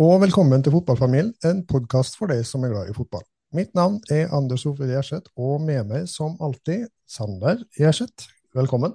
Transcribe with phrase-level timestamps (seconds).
[0.00, 3.20] og velkommen til Fotballfamilien, en podkast for deg som er glad i fotball.
[3.52, 8.30] Mitt navn er Anders Ove Gjerseth, og med meg som alltid Sander Gjerseth.
[8.56, 8.94] Velkommen.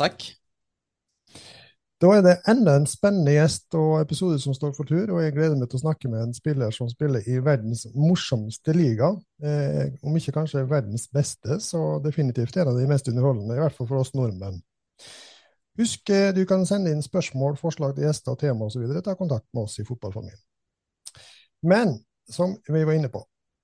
[0.00, 0.24] Takk.
[2.00, 5.36] Da er det enda en spennende gjest og episode som står for tur, og jeg
[5.36, 9.12] gleder meg til å snakke med en spiller som spiller i verdens morsomste liga.
[9.44, 13.76] Eh, om ikke kanskje verdens beste, så definitivt en av de mest underholdende, i hvert
[13.76, 14.62] fall for oss nordmenn.
[15.78, 18.82] Husk eh, du kan sende inn spørsmål, forslag til gjester, tema osv.
[19.04, 20.47] Ta kontakt med oss i Fotballfamilien.
[21.62, 21.98] Men
[22.30, 23.22] som vi var inne på,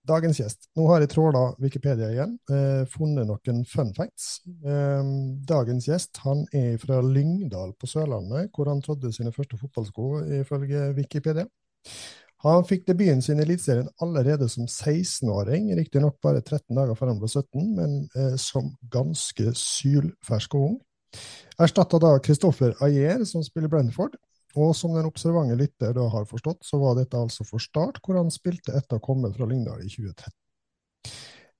[0.08, 4.41] dagens gjest Nå har jeg tråla Wikipedia igjen, eh, funnet noen fun facts.
[4.44, 5.05] Eh,
[5.48, 10.10] dagens gjest han er fra Lyngdal på Sørlandet, hvor han trådde sine første fotballsko,
[10.42, 11.46] ifølge Wikipedia.
[12.44, 17.22] Han fikk debuten sin i Eliteserien allerede som 16-åring, riktignok bare 13 dager før han
[17.22, 20.76] ble 17, men eh, som ganske sylfersk og ung.
[21.62, 24.19] Erstatta da Christoffer Ayer, som spiller Brentford.
[24.60, 28.20] Og som den observante lytter da har forstått, så var dette altså for Start, hvor
[28.20, 30.34] han spilte etter å komme fra Lyngdal i 2013.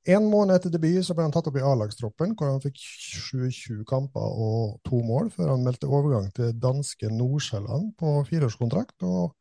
[0.05, 3.87] En måned etter debut så ble han tatt opp i A-lagstroppen, hvor han fikk 27
[3.89, 8.98] kamper og to mål, før han meldte overgang til danske Nordsjælland på fireårskontrakt.
[9.09, 9.33] Og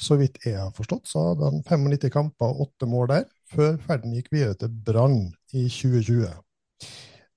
[0.00, 3.76] så vidt jeg har forstått, så hadde han 95 kamper og åtte mål der, før
[3.84, 5.20] ferden gikk videre til Brann
[5.52, 6.32] i 2020.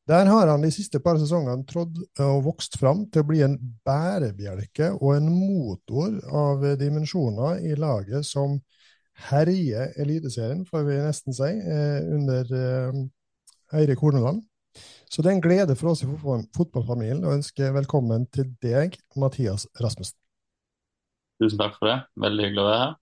[0.10, 3.60] Der har han de siste par sesongene trådd og vokst fram til å bli en
[3.86, 8.56] bærebjelke og en motor av dimensjoner i laget som
[9.30, 11.50] herjer Eliteserien, får vi nesten si,
[12.16, 12.50] under
[13.76, 14.42] Eirik Horneland.
[15.10, 19.68] Så det er en glede for oss i fotballfamilien å ønske velkommen til deg, Mathias
[19.78, 20.18] Rasmussen.
[21.38, 22.00] Tusen takk for det.
[22.18, 22.98] Veldig hyggelig å være her.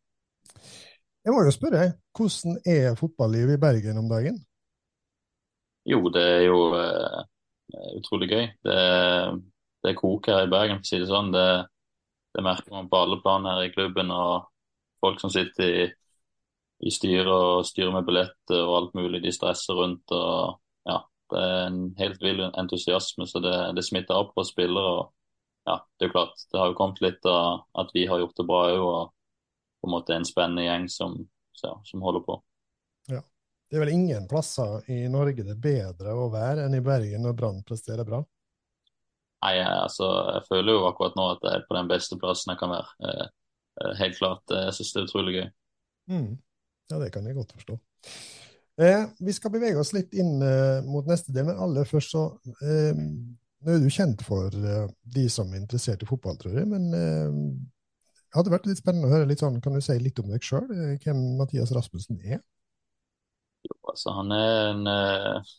[1.23, 4.43] Jeg må jo spørre, hvordan er fotballivet i Bergen om dagen?
[5.87, 7.23] Jo, det er jo uh,
[7.95, 8.45] utrolig gøy.
[8.65, 8.79] Det,
[9.85, 11.31] det koker her i Bergen, for å si det sånn.
[11.35, 11.47] Det,
[12.35, 14.11] det, merker man på alle plan her i klubben.
[14.11, 14.49] Og
[15.03, 15.85] folk som sitter i,
[16.87, 20.11] i styret og styrer med billetter og alt mulig, de stresser rundt.
[20.11, 20.59] og
[20.89, 20.99] ja,
[21.31, 24.97] Det er en helt vill entusiasme, så det, det smitter opp på spillere.
[24.97, 28.19] og ja, Det er jo klart, det har jo kommet litt av at vi har
[28.23, 29.15] gjort det bra òg, og
[29.77, 31.17] på en måte en spennende gjeng som,
[31.63, 32.41] ja, som holder på.
[33.11, 33.23] Ja.
[33.67, 37.25] Det er vel ingen plasser i Norge det er bedre å være enn i Bergen
[37.25, 38.21] når Brann presterer bra?
[39.43, 42.61] Nei, altså, jeg føler jo akkurat nå at jeg er på den beste plassen jeg
[42.61, 42.95] kan være.
[43.05, 43.27] Eh,
[43.83, 44.43] eh, helt klart.
[44.49, 45.47] Jeg synes det er utrolig gøy.
[46.13, 46.31] Mm.
[46.87, 47.77] Ja, det kan jeg godt forstå.
[48.81, 52.29] Eh, vi skal bevege oss litt inn eh, mot neste del, men aller først så
[52.61, 53.03] eh,
[53.65, 54.83] Nå er du kjent for eh,
[55.15, 59.15] de som er interessert i fotball, tror jeg, men det hadde vært litt spennende å
[59.15, 60.67] høre litt sånn, Kan du si litt om deg sjøl,
[61.01, 62.43] hvem Mathias Rasmussen er?
[63.65, 65.51] Jo, altså han er en eh,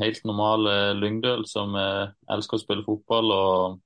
[0.00, 3.78] helt normal eh, lyngdøl som eh, elsker å spille fotball og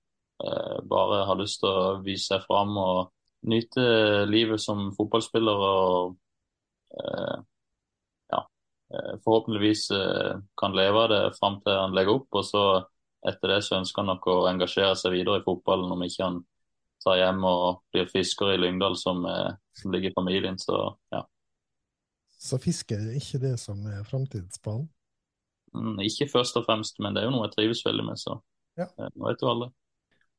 [0.45, 3.11] eh, bare har lyst til å vise seg fram og
[3.51, 3.85] nyte
[4.29, 5.65] livet som fotballspiller.
[5.75, 6.17] og
[7.01, 7.37] eh,
[8.35, 8.41] ja,
[8.95, 9.89] eh, forhåpentligvis
[10.61, 12.29] kan leve av det fram til han legger opp.
[12.33, 12.65] og så
[13.29, 16.41] etter det så ønsker han nok å engasjere seg videre i fotballen om ikke han
[17.05, 19.25] tar hjem og blir fisker i Lyngdal, som,
[19.77, 20.57] som ligger i familien.
[20.61, 20.77] Så
[21.13, 21.23] ja.
[22.41, 24.89] Så fiske er ikke det som er framtidsplanen?
[25.77, 28.41] Mm, ikke først og fremst, men det er jo noe jeg trives veldig med, så
[28.79, 28.89] ja.
[28.89, 29.69] Eh, nå vet jo alle.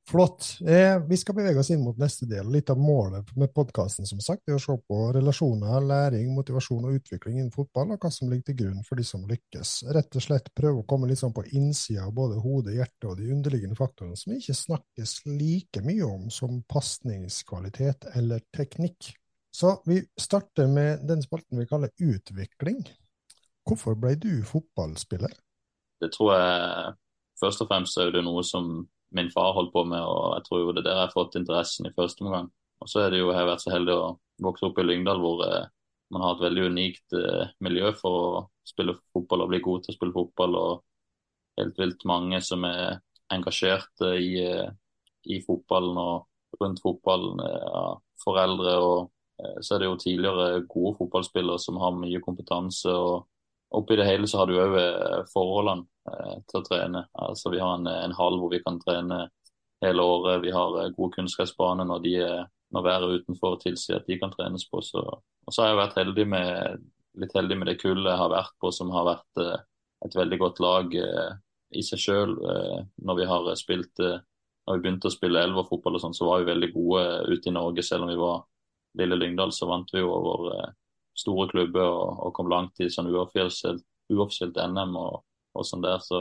[0.10, 0.58] Flott.
[0.68, 2.50] Eh, vi skal bevege oss inn mot neste del.
[2.52, 6.98] Litt av målet med podkasten som sagt, er å se på relasjoner, læring, motivasjon og
[6.98, 9.76] utvikling innen fotball, og hva som ligger til grunn for de som lykkes.
[9.94, 13.22] Rett og slett prøve å komme litt sånn på innsida av både hode, hjerte og
[13.22, 19.14] de underliggende faktorene som ikke snakkes like mye om som pasningskvalitet eller teknikk.
[19.52, 22.86] Så vi starter med den spalten vi kaller utvikling.
[23.68, 25.34] Hvorfor ble du fotballspiller?
[26.02, 26.94] Det tror jeg
[27.42, 28.72] først og fremst er det noe som
[29.12, 31.38] min far holdt på med, og jeg tror jo det er der jeg har fått
[31.38, 32.48] interessen i første omgang.
[32.82, 34.08] Og så er det jo, jeg har vært så heldig å
[34.42, 35.68] vokse opp i Lyngdal, hvor eh,
[36.16, 39.94] man har et veldig unikt eh, miljø for å spille fotball og bli god til
[39.94, 40.58] å spille fotball.
[40.58, 43.02] Og helt vilt mange som er
[43.36, 44.72] engasjerte i, eh,
[45.28, 47.44] i fotballen og rundt fotballen.
[47.46, 47.84] Ja,
[48.24, 49.12] foreldre og
[49.62, 52.92] så er det jo tidligere gode fotballspillere som har mye kompetanse.
[52.92, 53.28] og
[53.78, 57.06] Oppi det hele så har du òg eh, forholdene eh, til å trene.
[57.26, 59.24] Altså Vi har en, en hall hvor vi kan trene
[59.82, 60.42] hele året.
[60.44, 62.16] Vi har gode kunstgressbaner når de
[62.72, 64.82] når været utenfor tilsier at de kan trenes på.
[64.86, 66.84] Så, og så har jeg vært heldig med,
[67.20, 69.64] litt heldig med det kullet jeg har vært på, som har vært eh,
[70.08, 71.32] et veldig godt lag eh,
[71.78, 72.36] i seg sjøl.
[72.52, 72.78] Eh,
[73.08, 74.20] når vi har spilt eh,
[74.68, 77.56] når vi begynte å spille elverfotball, og sånn, så var vi veldig gode ute i
[77.56, 77.84] Norge.
[77.84, 78.44] Selv om vi var
[79.00, 80.74] lille Lyngdal, så vant vi jo over eh,
[81.18, 85.22] store klubber og, og, kom langt i sånn uoffisielt, NM og,
[85.56, 86.02] og, sånn der.
[86.04, 86.20] Så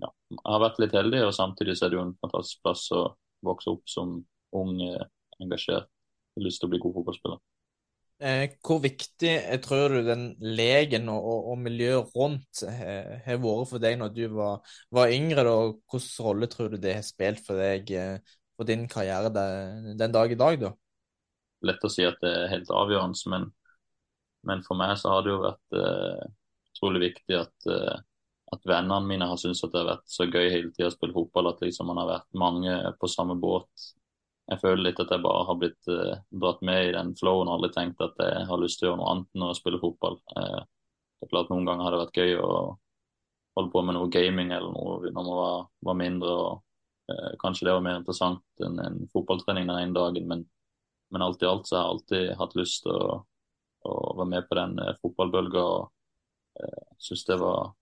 [0.00, 2.88] ja, jeg har vært litt heldig, og samtidig så er det jo en fantastisk plass
[2.96, 3.04] å
[3.46, 4.18] vokse opp som
[4.56, 4.74] ung,
[5.40, 7.40] engasjert, har lyst til å bli god fotballspiller.
[8.20, 9.30] Eh, hvor viktig
[9.64, 14.10] tror du den legen og, og, og miljøet rundt eh, har vært for deg når
[14.12, 15.46] du var, var yngre?
[15.46, 15.54] Da?
[15.94, 18.36] Hvilken rolle tror du det har spilt for deg eh,
[18.68, 20.60] din karriere den, dag i dag?
[20.60, 20.74] da?
[21.66, 23.48] Lett å si at det er helt avgjørende, men,
[24.48, 26.22] men for meg så har det jo vært uh,
[26.72, 27.96] utrolig viktig at, uh,
[28.54, 31.16] at vennene mine har syntes at det har vært så gøy hele tida å spille
[31.16, 31.52] fotball.
[31.52, 33.90] At liksom man har vært mange på samme båt
[34.50, 37.58] jeg føler litt at jeg bare har blitt uh, dratt med i den flowen og
[37.58, 40.16] aldri tenkt at jeg har lyst til å gjøre noe annet enn å spille fotball.
[40.34, 42.50] Det er klart Noen ganger har det vært gøy å
[43.58, 46.34] holde på med noe gaming eller noe når man var, var mindre.
[46.34, 50.44] og Kanskje det var mer interessant enn en fotballtrening den ene dagen, men,
[51.10, 53.20] men, alt i alt så har jeg alltid hatt lyst til å,
[53.86, 55.62] å være med på den uh, fotballbølga.
[55.62, 57.72] og eh, Syns det var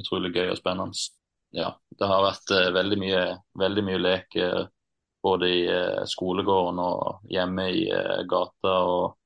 [0.00, 1.08] utrolig gøy og spennende.
[1.56, 3.22] Ja, det har vært veldig mye,
[3.58, 4.36] veldig mye lek
[5.22, 9.16] både i eh, skolegården og hjemme i eh, gata og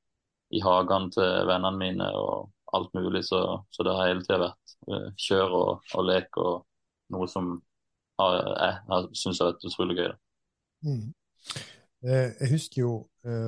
[0.54, 3.24] i hagene til vennene mine og alt mulig.
[3.26, 3.40] Så,
[3.70, 6.64] så det har hele tida vært eh, kjør og, og, lek og
[7.14, 7.54] noe som
[8.20, 10.12] har, jeg, jeg syns har vært utrolig gøy.
[10.84, 11.06] Mm.
[12.04, 12.94] Jeg husker jo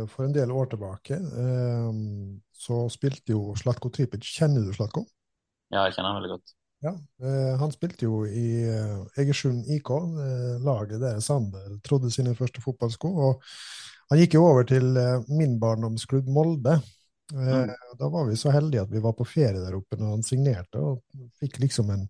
[0.08, 1.18] for en del år tilbake
[2.56, 4.24] så spilte jo Slatko Tripic.
[4.24, 5.02] Kjenner du Slatko?
[5.68, 6.54] Ja, jeg kjenner han veldig godt.
[6.84, 6.92] Ja,
[7.22, 9.90] eh, Han spilte jo i eh, Egersund IK,
[10.22, 13.08] eh, laget der Sander trodde sine første fotballsko.
[13.08, 13.42] og
[14.10, 14.84] Han gikk jo over til
[15.28, 16.76] min barndomsklubb Molde.
[17.34, 17.72] Mm.
[17.98, 20.78] Da var vi så heldige at vi var på ferie der oppe når han signerte,
[20.78, 21.00] og
[21.40, 22.04] fikk liksom en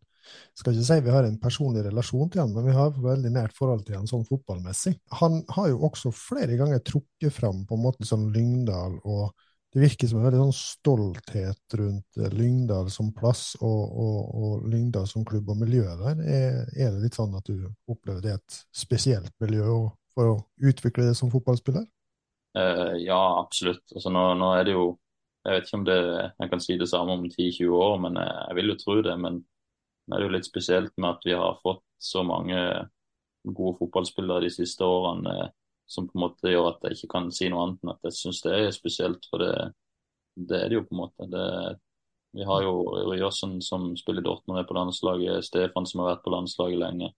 [0.57, 3.57] skal ikke si vi har en personlig relasjon til han, men vi har veldig nært
[3.57, 4.97] forhold til han sånn fotballmessig.
[5.23, 9.35] Han har jo også flere ganger trukket fram på en måte sånn Lyngdal og
[9.77, 14.69] det virker som en veldig sånn stolthet rundt eh, Lyngdal som plass og, og, og
[14.73, 16.23] Lyngdal som klubb og miljø der.
[16.23, 19.67] Er, er, det litt sånn at du opplever det et spesielt miljø
[20.17, 21.85] for å utvikle det som fotballspiller?
[22.57, 23.85] Uh, ja, absolutt.
[23.93, 24.95] Altså, nå, nå, er det jo
[25.45, 25.99] Jeg vet ikke om det,
[26.41, 29.13] jeg kan si det samme om 10-20 år, men jeg, jeg, vil jo tro det.
[29.23, 29.37] Men
[30.07, 32.59] det er jo litt spesielt med at vi har fått så mange
[33.47, 35.51] gode fotballspillere de siste årene
[35.87, 38.17] som på en måte gjør at jeg ikke kan si noe annet enn at jeg
[38.17, 39.29] syns det er spesielt.
[39.31, 39.53] For det,
[40.35, 41.29] det, er det jo på en måte.
[41.31, 41.45] Det,
[42.37, 42.75] vi har jo
[43.07, 45.47] Ryåsen som spiller i Dortmund, på landslaget.
[45.47, 47.13] Stefan som har vært på landslaget lenge.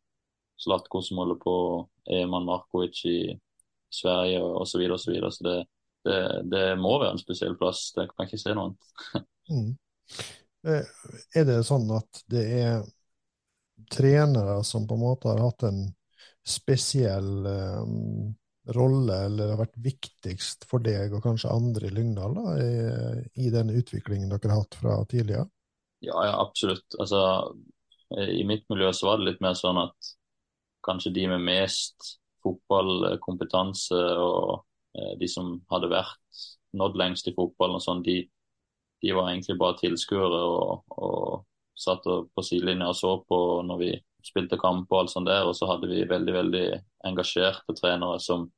[0.61, 1.57] Slatko som holder på.
[2.19, 3.19] Eman Markovic i
[3.93, 4.69] Sverige osv.
[4.69, 4.83] Så,
[5.13, 6.21] videre, og så, så det,
[6.53, 7.89] det, må være en spesiell plass.
[7.97, 9.25] Det kan ikke se noe annet.
[9.55, 9.73] mm.
[10.67, 10.87] Eh,
[11.37, 12.83] er det sånn at det er
[13.93, 15.85] trenere som på en måte har hatt en
[16.49, 18.35] spesiell um,
[18.75, 23.53] rolle eller har vært viktigst for deg og kanskje andre i Lyngdal da, i, i
[23.55, 25.47] den utviklingen dere har hatt fra tidligere?
[26.05, 26.87] Ja, ja, absolutt.
[27.01, 27.21] Altså,
[28.15, 30.13] I mitt miljø så var det litt mer sånn at
[30.87, 34.63] kanskje de med mest fotballkompetanse og
[34.97, 36.45] eh, de som hadde vært
[36.79, 38.21] nådd lengst i fotballen og sånn, de,
[39.03, 41.45] de, var egentlig bare tilskuere og, og
[41.79, 43.91] satt på sidelinja og så på når vi
[44.27, 45.47] spilte kamp og alt sånt der.
[45.47, 46.65] Og så hadde vi veldig veldig
[47.09, 48.49] engasjerte trenere som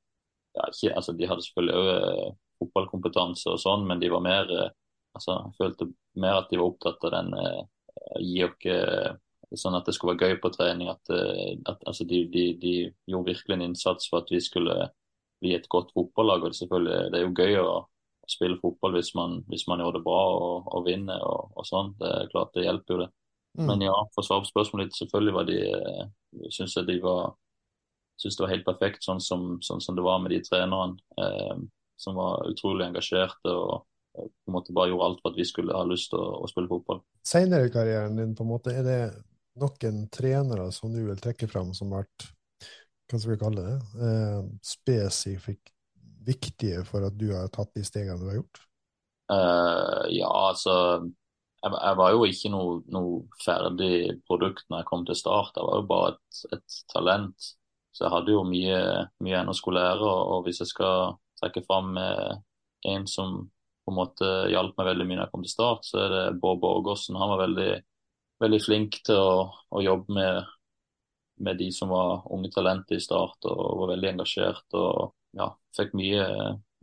[0.56, 2.30] ja, ikke, altså De hadde selvfølgelig òg eh,
[2.60, 4.70] fotballkompetanse og sånn, men de var mer eh,
[5.14, 7.60] altså Jeg følte mer at de var opptatt av den eh,
[8.22, 9.12] gi eh,
[9.58, 10.90] sånn at det skulle være gøy på trening.
[10.92, 12.74] At, at altså de, de, de,
[13.10, 14.76] gjorde virkelig en innsats for at vi skulle
[15.42, 16.44] bli et godt fotballag.
[16.44, 17.72] og Det, selvfølgelig, det er jo gøy å
[18.30, 21.94] spille fotball hvis man, hvis man gjør det bra og, og vinner og, og, sånn.
[22.00, 23.10] Det er klart det hjelper jo det.
[23.58, 23.66] Mm.
[23.66, 25.60] Men ja, for å svare på spørsmålet ditt, selvfølgelig var de
[26.54, 27.32] syns jeg de var
[28.20, 31.62] syns det var helt perfekt sånn som, sånn som det var med de trenerne, eh,
[32.00, 35.76] som var utrolig engasjerte og på en måte bare gjorde alt for at vi skulle
[35.76, 37.00] ha lyst til å, å spille fotball.
[37.26, 39.00] Senere i karrieren din, på en måte, er det
[39.60, 42.30] noen trenere som du vil trekke fram som har vært
[43.10, 45.72] hva skal vi kalle det, eh, spesifikt
[46.26, 48.62] viktige for at du har tatt de stegene du har gjort?
[49.30, 50.74] Uh, ja, altså
[51.62, 55.56] jeg, jeg, var jo ikke noe, noe, ferdig produkt når jeg kom til start.
[55.56, 57.50] Jeg var jo bare et, et talent.
[57.92, 58.80] Så jeg hadde jo mye,
[59.24, 60.12] mye ennå skulle lære.
[60.34, 62.38] Og hvis jeg skal trekke fram eh,
[62.94, 63.42] en som
[63.84, 66.24] på en måte hjalp meg veldig mye når jeg kom til start, så er det
[66.40, 67.18] Bård Borgersen.
[67.20, 67.70] Han var veldig,
[68.44, 70.52] veldig flink til å, å jobbe med,
[71.44, 74.66] med, de som var unge talenter i start, og var veldig engasjert.
[74.78, 76.24] og ja, fikk mye,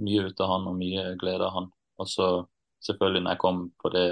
[0.04, 1.72] mye ut av han og mye glede av han.
[2.02, 2.28] Og så
[2.86, 4.10] selvfølgelig når jeg kom på det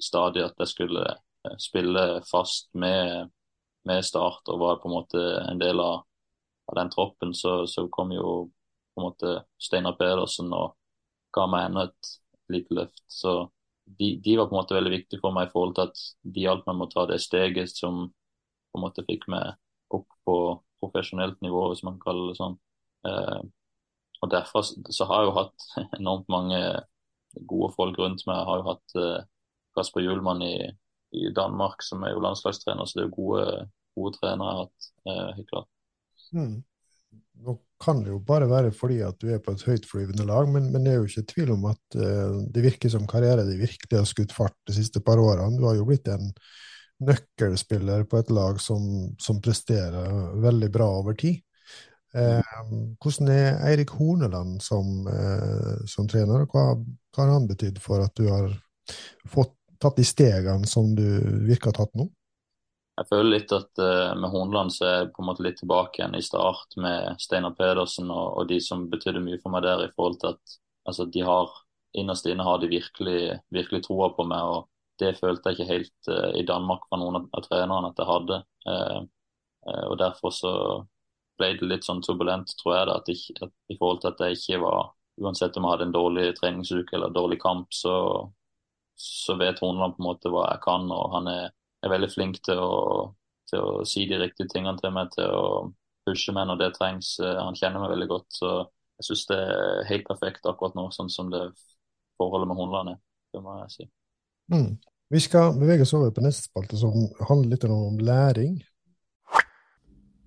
[0.00, 3.30] stadiet at jeg skulle eh, spille fast med,
[3.88, 6.02] med Start og var på en måte en del av,
[6.70, 8.48] av den troppen, så, så, kom jo
[8.92, 10.76] på en måte Steinar Pedersen og
[11.32, 12.14] ga meg enda et
[12.52, 13.04] lite løft.
[13.08, 13.46] Så
[13.84, 16.02] de, de, var på en måte veldig viktige for meg i forhold til at
[16.34, 18.04] de hjalp meg med å ta det steget som
[18.72, 19.56] på en måte fikk meg
[19.92, 20.36] opp på
[20.82, 22.54] profesjonelt nivå, hvis man kaller det sånn.
[23.08, 23.40] Eh,
[24.22, 25.68] og Derfor så har jeg jo hatt
[26.00, 26.62] enormt mange
[27.48, 28.38] gode folk rundt meg.
[28.38, 29.28] Jeg har jo hatt eh,
[29.76, 30.56] Kasper Hjulmann i,
[31.16, 33.46] i, Danmark, som er jo landslagstrener, så det er jo gode,
[33.98, 35.70] gode trenere jeg har hatt, eh, helt klart.
[36.32, 36.54] Mm.
[37.42, 40.70] Nå kan det jo bare være fordi at du er på et høytflyvende lag, men,
[40.72, 43.98] men det er jo ikke tvil om at uh, det virker som karrieren din virkelig
[43.98, 45.58] har skutt fart de siste par årene.
[45.58, 46.30] Du har jo blitt en
[47.02, 48.84] nøkkelspiller på et lag som,
[49.20, 51.40] som presterer veldig bra over tid.
[52.12, 52.56] Eh,
[53.00, 56.44] hvordan er Eirik Horneland som, eh, som trener?
[56.44, 58.50] Hva, hva, har han betydd for at du har
[59.28, 61.06] fått tatt de stegene som du
[61.48, 62.08] virker å ha tatt nå?
[63.00, 65.98] Jeg føler litt at uh, med Horneland så er jeg på en måte litt tilbake
[65.98, 69.86] igjen i start med Steinar Pedersen og, og, de som betydde mye for meg der,
[69.86, 70.56] i forhold til at
[70.90, 71.48] altså, de har
[71.98, 74.44] innerst inne har de virkelig, virkelig troa på meg.
[74.44, 74.68] og
[75.00, 78.40] det følte jeg ikke helt uh, i Danmark fra noen av, trenerne at jeg hadde.
[78.68, 79.00] Uh,
[79.88, 80.52] og Derfor så
[81.40, 84.26] ble det litt sånn turbulent, tror jeg, da, at, jeg, at i forhold til at
[84.26, 87.94] jeg ikke var Uansett om jeg hadde en dårlig treningsuke eller dårlig kamp, så,
[88.96, 90.86] så vet Horneland på en måte hva jeg kan.
[90.88, 91.50] Og han er,
[91.84, 92.78] er veldig flink til å,
[93.50, 95.44] til å, si de riktige tingene til meg, til å
[96.08, 97.12] pushe meg når det trengs.
[97.20, 98.28] Han kjenner meg veldig godt.
[98.32, 101.44] Så jeg syns det er helt perfekt akkurat nå, sånn som det
[102.16, 102.98] forholdet med Horneland er.
[103.36, 103.88] Det må jeg si.
[104.52, 104.72] Mm.
[105.12, 106.94] Vi skal bevege oss over på neste spalte, som
[107.28, 108.56] handler litt om læring.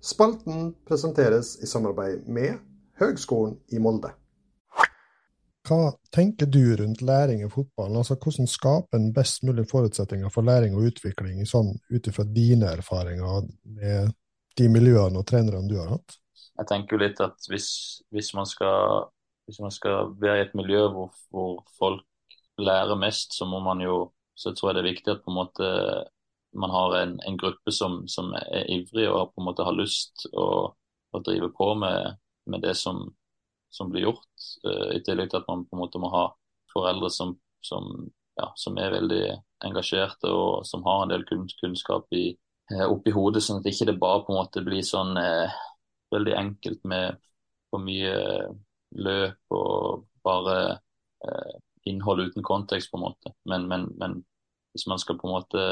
[0.06, 2.60] Spalten presenteres i samarbeid med
[3.00, 4.12] Høgskolen i Molde.
[5.66, 7.98] Hva tenker du rundt læring i fotballen?
[7.98, 12.70] Altså, hvordan skaper en best mulig forutsetninger for læring og utvikling sånn, ut ifra dine
[12.78, 13.48] erfaringer
[13.80, 14.14] med
[14.56, 16.20] de miljøene og trenerne du har hatt?
[16.60, 17.68] Jeg tenker jo litt at hvis,
[18.14, 19.10] hvis, man, skal,
[19.50, 22.06] hvis man, skal, være i et miljø hvor, hvor folk
[22.62, 24.04] lærer mest, så må man jo
[24.36, 25.68] så tror jeg det er viktig at på en måte
[26.56, 30.26] man har en, en gruppe som, som, er ivrig og på en måte har lyst
[30.32, 30.72] å,
[31.12, 32.16] å drive på med,
[32.50, 33.02] med det som,
[33.72, 34.46] som, blir gjort.
[34.66, 36.26] Uh, I tillegg til at man på en måte må ha
[36.72, 37.34] foreldre som,
[37.64, 37.90] som,
[38.40, 39.22] ja, er veldig
[39.66, 42.30] engasjerte og som har en del kunnskap i,
[42.72, 45.60] uh, oppi hodet, sånn at ikke det bare på en måte blir sånn uh,
[46.14, 47.20] veldig enkelt med
[47.72, 48.16] for mye
[48.96, 50.78] løp og bare
[51.86, 53.32] innhold uten kontekst, på en måte.
[53.50, 54.20] Men, men, men
[54.74, 55.62] hvis man skal på en måte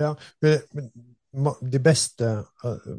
[0.00, 0.14] Ja,
[1.60, 2.30] de beste
[2.64, 2.94] uh,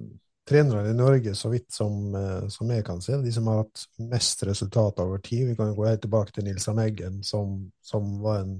[0.49, 3.85] trenerne i Norge, så vidt som, uh, som, jeg kan se, de som har hatt
[4.11, 8.17] mest resultater over tid Vi kan gå helt tilbake til Nils Arne Eggen, som, som
[8.23, 8.57] var en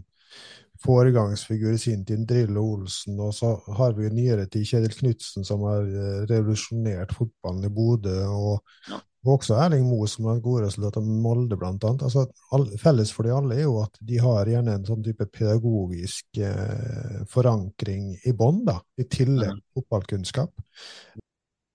[0.84, 5.48] foregangsfigur i sin tid, Drillo Olsen, og så har vi i nyere tid Kjedil Knutsen,
[5.48, 9.00] som har uh, revolusjonert fotballen i Bodø, og ja.
[9.24, 12.02] Og også Erling Moe, som har gode resultater med Molde, blant annet.
[12.04, 15.28] Altså, all, felles for de alle er jo at de har gjerne en sånn type
[15.32, 18.66] pedagogisk eh, forankring i bånn,
[19.00, 20.52] i tillegg til fotballkunnskap.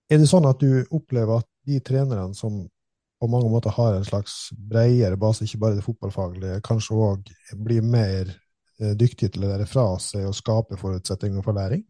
[0.09, 2.61] Er det sånn at du opplever at de trenerne som
[3.19, 7.33] på mange måter har en slags bredere base, ikke bare det fotballfaglige, kanskje òg
[7.65, 8.37] blir mer eh,
[8.79, 11.83] dyktige til å lære fra seg og skape forutsetninger for læring?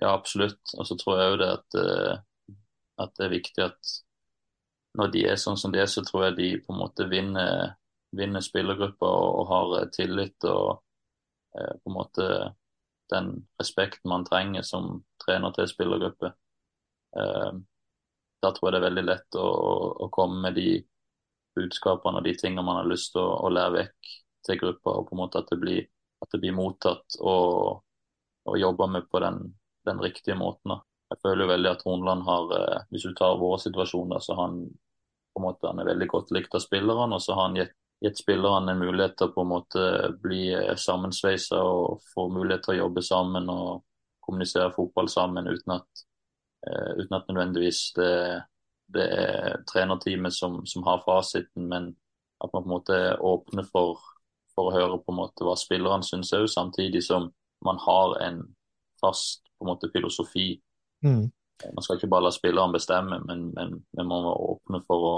[0.00, 0.60] Ja, absolutt.
[0.76, 2.56] Og så tror jeg jo det at, uh,
[3.04, 3.94] at det er viktig at
[4.96, 7.76] når de er sånn som de er, så tror jeg de på en måte vinner,
[8.16, 10.70] vinner spillergrupper og, og, har eh, tillit og
[11.58, 12.28] eh, på en måte
[13.12, 16.32] den respekten man trenger som trener til spillergruppe.
[17.20, 17.50] Eh,
[18.42, 19.48] da tror jeg det er veldig lett å,
[20.06, 20.70] å, komme med de
[21.56, 25.08] budskapene og de tingene man har lyst til å, å lære vekk til gruppa, og
[25.08, 25.86] på en måte at det blir,
[26.22, 27.82] at det blir mottatt og,
[28.48, 29.40] og jobba med på den,
[29.86, 30.78] den riktige måten.
[31.10, 34.62] Jeg føler jo veldig at Hornland har, eh, hvis du tar våre situasjoner, så han
[34.66, 37.18] på en måte han er veldig godt likt av spillerne.
[37.18, 39.84] Og så har han gitt, gitt spillerne en mulighet til å på en måte
[40.22, 43.84] bli eh, sammensveisa og få mulighet til å jobbe sammen og
[44.26, 46.02] kommunisere fotball sammen uten at,
[46.66, 48.14] uh, uten at nødvendigvis det,
[48.90, 51.92] det er trenerteamet som, som, har fasiten, men
[52.42, 54.02] at man på en måte åpner for,
[54.56, 57.28] for å høre på en måte hva spillerne syns òg, samtidig som
[57.64, 58.40] man har en
[59.00, 60.54] fast på en måte filosofi.
[61.04, 61.28] Mm.
[61.74, 65.14] Man skal ikke bare la spilleren bestemme, men, men, men man må åpne for, å,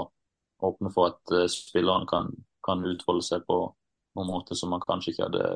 [0.69, 2.31] åpne for at uh, spilleren kan,
[2.65, 3.59] kan, utfolde seg på
[4.17, 5.49] noen måte som man kanskje ikke hadde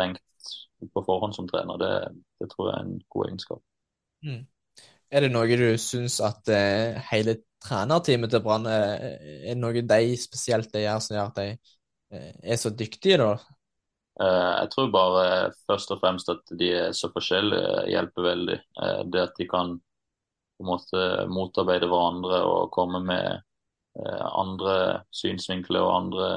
[0.00, 0.52] tenkt
[0.92, 1.80] på forhånd som trener.
[1.80, 1.94] Det,
[2.42, 3.64] det tror jeg er en god egenskap.
[4.26, 4.44] Mm.
[5.16, 8.68] Er det noe du syns at uh, hele trenerteamet til Brann?
[8.68, 11.75] Er det noe de spesielt de gjør som gjør at de
[12.10, 13.30] er så dyktige, da?
[14.16, 15.24] Jeg tror bare
[15.68, 18.56] først og fremst at de er så forskjellige hjelper veldig.
[19.12, 19.74] Det at de kan
[20.56, 23.42] på en måte motarbeide hverandre og komme med
[23.98, 26.30] andre synsvinkler og andre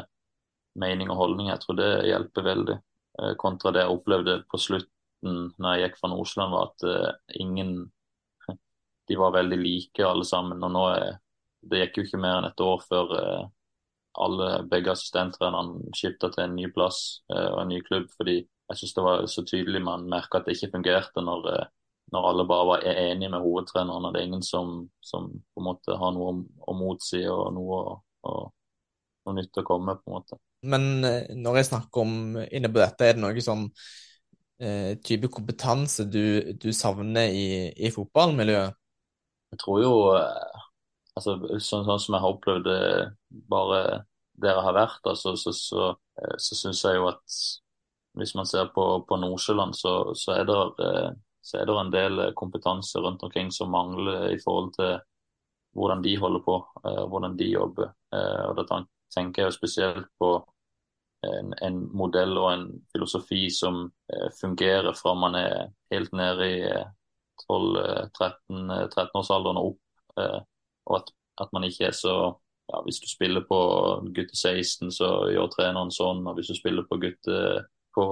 [0.79, 1.49] mening og holdning.
[1.51, 2.77] Jeg tror det hjelper veldig.
[3.19, 7.73] Eh, kontra det jeg opplevde på slutten når jeg gikk fra Nordsjøland, var at ingen
[9.09, 10.63] De var veldig like alle sammen.
[10.63, 11.17] Og nå er,
[11.65, 13.15] det gikk jo ikke mer enn et år før
[14.13, 18.09] alle begge assistenttrenerne skifta til en ny plass eh, og en ny klubb.
[18.17, 21.47] Fordi jeg synes det var så tydelig man merka at det ikke fungerte når,
[22.13, 24.05] når alle bare var enige med hovedtreneren.
[24.05, 26.35] Og det er ingen som, som på en måte har noe
[26.65, 27.81] å, motsi og noe,
[28.29, 28.51] og,
[29.25, 30.03] noe nytt å komme med.
[30.03, 30.39] på en måte.
[30.69, 33.67] Men eh, når jeg snakker om inne på dette, er det noe sånn
[34.59, 38.75] eh, type kompetanse du, du savner i, i, fotballmiljøet?
[39.53, 40.58] Jeg tror jo eh,
[41.19, 42.83] altså, sånn, sånn, som jeg har opplevd det
[43.51, 43.81] bare
[44.39, 47.39] dere har vært, altså, så, så, så, så syns jeg jo at
[48.19, 51.09] hvis man ser på, på Nordsjøland, så, så, er det, eh,
[51.45, 54.97] så er det en del kompetanse rundt omkring som mangler i forhold til
[55.77, 57.91] hvordan de holder på, hvordan de jobber.
[58.49, 58.79] og da
[59.13, 60.31] tenker jeg jo spesielt på
[61.27, 66.59] en, en, modell og en filosofi som eh, fungerer fra man er helt nede i
[67.47, 69.79] 12-13-årsalderen eh, og opp.
[70.89, 72.15] Og at, at, man ikke er så
[72.69, 73.59] ja, Hvis du spiller på
[74.13, 76.21] gutte 16, så gjør treneren sånn.
[76.29, 77.39] Og hvis du spiller på gutte
[77.97, 78.05] på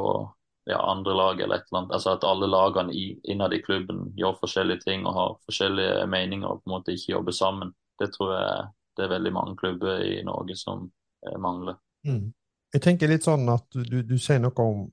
[0.67, 1.93] ja, andre lag eller et eller annet.
[1.93, 6.50] Altså at alle lagene i, innad i klubben gjør forskjellige ting og har forskjellige meninger
[6.50, 7.72] og på en måte ikke jobber sammen.
[8.01, 8.65] Det tror jeg
[8.98, 10.88] det er veldig mange klubber i Norge som
[11.27, 11.77] eh, mangler.
[12.07, 12.34] Mm.
[12.74, 14.88] Jeg tenker litt sånn at du, du sier noe om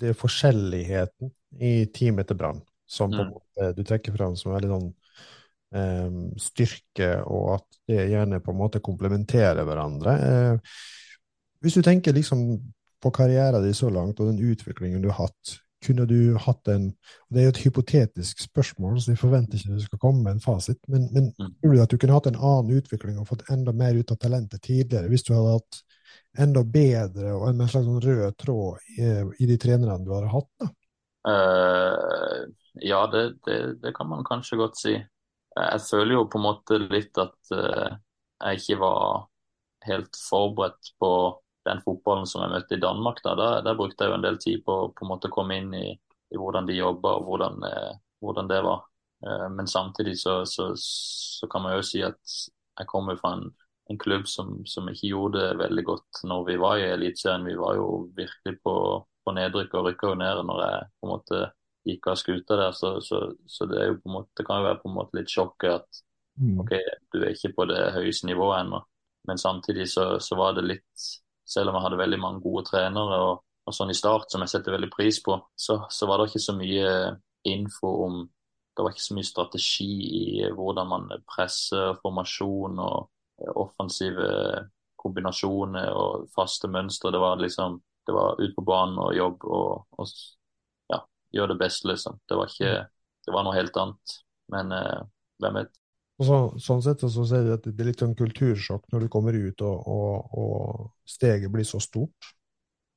[0.00, 1.30] det forskjelligheten
[1.62, 3.30] i teamet til Brann, som på mm.
[3.30, 4.88] måte du trekker fram som veldig sånn
[6.40, 10.16] styrke, og at det gjerne på en måte komplementerer hverandre.
[10.18, 10.78] Uh,
[11.62, 12.46] hvis du tenker liksom
[13.00, 16.90] på karrieren din så langt, og den utviklingen du har hatt, kunne du hatt en
[17.30, 20.42] Det er jo et hypotetisk spørsmål, så jeg forventer ikke du skal komme med en
[20.44, 21.54] fasit, men, men mm.
[21.62, 24.18] tror du at du kunne hatt en annen utvikling og fått enda mer ut av
[24.20, 25.80] talentet tidligere hvis du hadde hatt
[26.44, 29.06] enda bedre og en slags sånn rød tråd i,
[29.38, 30.50] i, de trenerne du har hatt?
[30.60, 30.68] da?
[31.30, 32.44] Uh,
[32.80, 34.94] ja, det, det, det, kan man kanskje godt si.
[35.60, 37.96] Jeg føler jo på en måte litt at uh,
[38.40, 39.26] jeg ikke var
[39.86, 41.12] helt forberedt på
[41.68, 43.20] den fotballen som jeg møtte i Danmark.
[43.24, 43.34] Da.
[43.38, 45.74] Der, der brukte jeg jo en del tid på på en måte å komme inn
[45.76, 45.88] i,
[46.32, 48.86] i hvordan de jobba og hvordan, uh, hvordan, det var.
[49.52, 52.36] men samtidig så, så, så, kan man jo si at
[52.80, 53.50] jeg kommer fra en
[53.90, 57.46] en klubb som, som, ikke gjorde det veldig godt når vi var i Eliteserien.
[57.46, 61.10] Vi var jo virkelig på, på nedrykk og rykka jo ned når jeg på en
[61.10, 61.40] måte
[61.86, 62.72] gikk av skuta der.
[62.76, 66.02] Så, så, så, det, måte, det kan jo være på en måte litt sjokket at
[66.40, 66.56] mm.
[66.62, 66.74] ok,
[67.12, 68.82] du er ikke på det høyeste nivået ennå.
[69.28, 71.08] Men samtidig så, så, var det litt
[71.50, 74.52] Selv om jeg hadde veldig mange gode trenere og, og sånn i start, som jeg
[74.52, 76.92] setter veldig pris på, så, så var det ikke så mye
[77.50, 78.20] info om
[78.70, 84.28] Det var ikke så mye strategi i hvordan man presser formasjon og offensive
[85.00, 87.10] kombinasjoner og faste mønstre.
[87.10, 90.08] Det var liksom det var ut på banen og jobb og, og
[91.30, 92.18] ja, gjøre det best, liksom.
[92.28, 92.74] Det var ikke
[93.26, 94.16] Det var noe helt annet.
[94.50, 95.02] Men eh,
[95.42, 95.76] hvem vet?
[96.20, 99.12] Og så, sånn sett så ser du at det er litt sånn kultursjokk når du
[99.12, 102.32] kommer ut og, og, og steget blir så stort.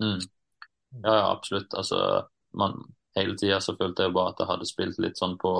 [0.04, 0.19] Mm.
[1.04, 1.72] Ja, ja, absolutt.
[1.80, 2.00] Altså,
[2.60, 2.76] man,
[3.15, 5.54] hele tida så følte jeg bare at jeg hadde spilt litt sånn på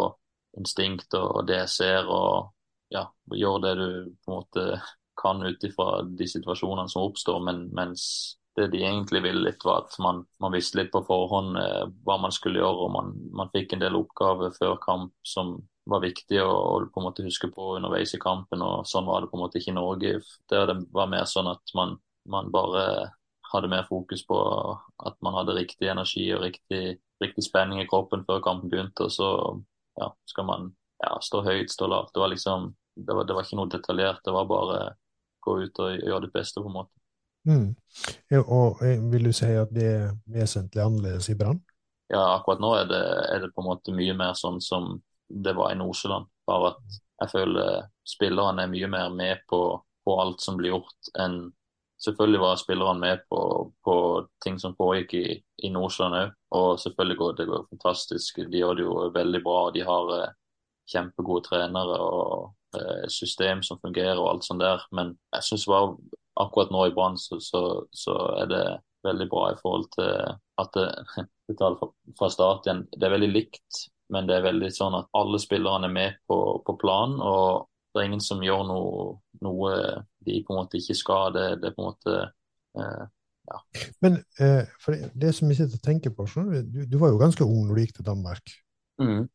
[0.60, 2.52] instinkt og det jeg ser, og
[2.94, 3.88] ja, gjør det du
[4.22, 4.66] på en måte
[5.18, 8.04] kan ut ifra de situasjonene som oppstår, men mens
[8.56, 12.18] det de egentlig ville litt, var at man, man visste litt på forhånd eh, hva
[12.22, 15.56] man skulle gjøre, og man, man, fikk en del oppgaver før kamp som
[15.90, 19.24] var viktige å, å, på en måte huske på underveis i kampen, og sånn var
[19.24, 20.14] det på en måte ikke i Norge.
[20.50, 20.64] Det
[20.96, 21.98] var mer sånn at man,
[22.30, 22.86] man bare
[23.54, 24.38] hadde mer fokus på
[25.06, 29.14] at man hadde riktig energi og riktig, riktig spenning i kroppen før kampen begynte, og
[29.14, 29.34] så
[30.00, 30.72] ja, skal man
[31.04, 32.14] ja, stå høyt, stå lavt.
[32.16, 34.22] Det var liksom det var, det var, ikke noe detaljert.
[34.26, 34.82] Det var bare
[35.44, 37.03] gå ut og gjøre ditt beste, på en måte.
[37.48, 37.76] Mm.
[38.48, 41.62] Og vil du si at det er vesentlig annerledes i Brann?
[42.12, 43.02] Ja, akkurat nå er det,
[43.34, 44.96] er det, på en måte mye mer sånn som
[45.28, 46.30] det var i Nordsjøland.
[46.48, 49.62] Bare at jeg føler spillerne er mye mer med på,
[50.06, 51.46] på alt som blir gjort, enn
[52.04, 53.38] Selvfølgelig var spillerne med på,
[53.80, 53.94] på
[54.44, 58.42] ting som pågikk i, i Nordsjøland òg, og selvfølgelig går det går fantastisk.
[58.52, 59.62] De gjør det jo veldig bra.
[59.72, 60.34] De har eh,
[60.92, 64.82] kjempegode trenere og Eh, system som fungerer og alt sånt der.
[64.98, 65.92] Men jeg syns bare
[66.40, 68.64] akkurat nå i Brann så, så, så, er det
[69.04, 70.12] veldig bra i forhold til
[70.62, 70.88] at det,
[71.50, 72.86] det tar fra, fra start igjen.
[72.94, 76.40] Det er veldig likt, men det er veldig sånn at alle spillerne er med på,
[76.66, 77.20] på planen.
[77.22, 79.10] Og det er ingen som gjør noe,
[79.46, 79.74] noe,
[80.26, 81.36] de på en måte ikke skal.
[81.36, 82.18] Det, det er på en måte
[82.80, 83.04] eh,
[83.52, 83.60] ja.
[84.00, 87.46] Men eh, for det som jeg sitter og tenker på, du, du, var jo ganske
[87.46, 88.54] ung når du gikk til Danmark.
[89.02, 89.26] Mm.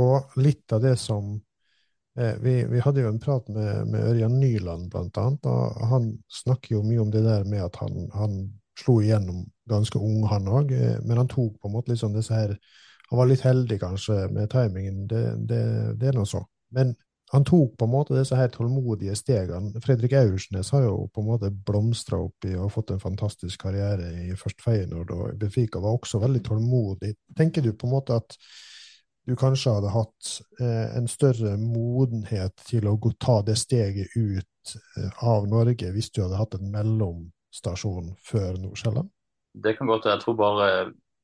[0.00, 1.36] Og litt av det som
[2.14, 6.76] vi, vi, hadde jo en prat med, med Ørjan Nyland, blant annet, og han snakker
[6.76, 8.36] jo mye om det der med at han, han
[8.78, 12.34] slo igjennom ganske ung, han òg, eh, men han tok på en måte liksom disse
[12.34, 12.58] her
[13.10, 15.58] Han var litt heldig kanskje med timingen, det, det,
[16.00, 16.40] det er nå så.
[16.72, 16.94] Men
[17.34, 19.82] han tok på en måte disse her tålmodige stegene.
[19.84, 24.08] Fredrik Aursnes har jo på en måte blomstra opp i og fått en fantastisk karriere
[24.24, 27.12] i først Feyenoord, og Befika var også veldig tålmodig.
[27.36, 28.38] Tenker du på en måte at
[29.24, 35.24] du kanskje hadde hatt eh, en større modenhet til å ta det steget ut eh,
[35.24, 39.08] av Norge hvis du hadde hatt en mellomstasjon før Nordsjælland?
[39.54, 40.18] Det kan godt være.
[40.18, 40.68] Jeg tror bare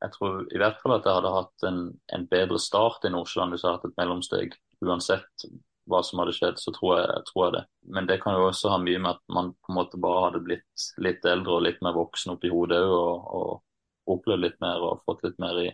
[0.00, 1.80] jeg tror i hvert fall at jeg hadde hatt en,
[2.14, 4.56] en bedre start i Nordsjælland hvis jeg hadde hatt et mellomsteg.
[4.80, 5.50] Uansett
[5.90, 7.64] hva som hadde skjedd, så tror jeg, jeg, det.
[7.96, 10.42] Men det kan jo også ha mye med at man på en måte bare hadde
[10.46, 15.02] blitt litt eldre og litt mer voksen oppi hodet og, og opplevd litt mer og
[15.08, 15.68] fått litt mer i,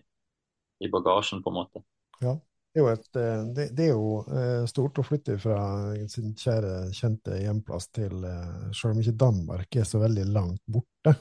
[0.83, 1.85] i bagasjen, på en måte.
[2.25, 2.37] Ja,
[2.77, 5.61] det er jo, et, eh, det, det er jo eh, stort å flytte fra
[6.13, 11.15] sin kjære, kjente hjemplass til eh, Selv om ikke Danmark er så veldig langt borte,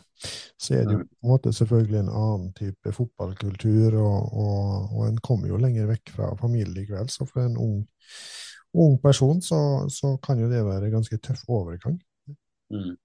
[0.60, 5.08] så er det jo på en måte selvfølgelig en annen type fotballkultur, og, og, og
[5.08, 7.08] en kommer jo lenger vekk fra familie likevel.
[7.15, 7.79] Så for en ung
[8.75, 11.95] ung person, så, så, kan jo det være ganske tøff overgang.
[12.75, 12.97] Mm.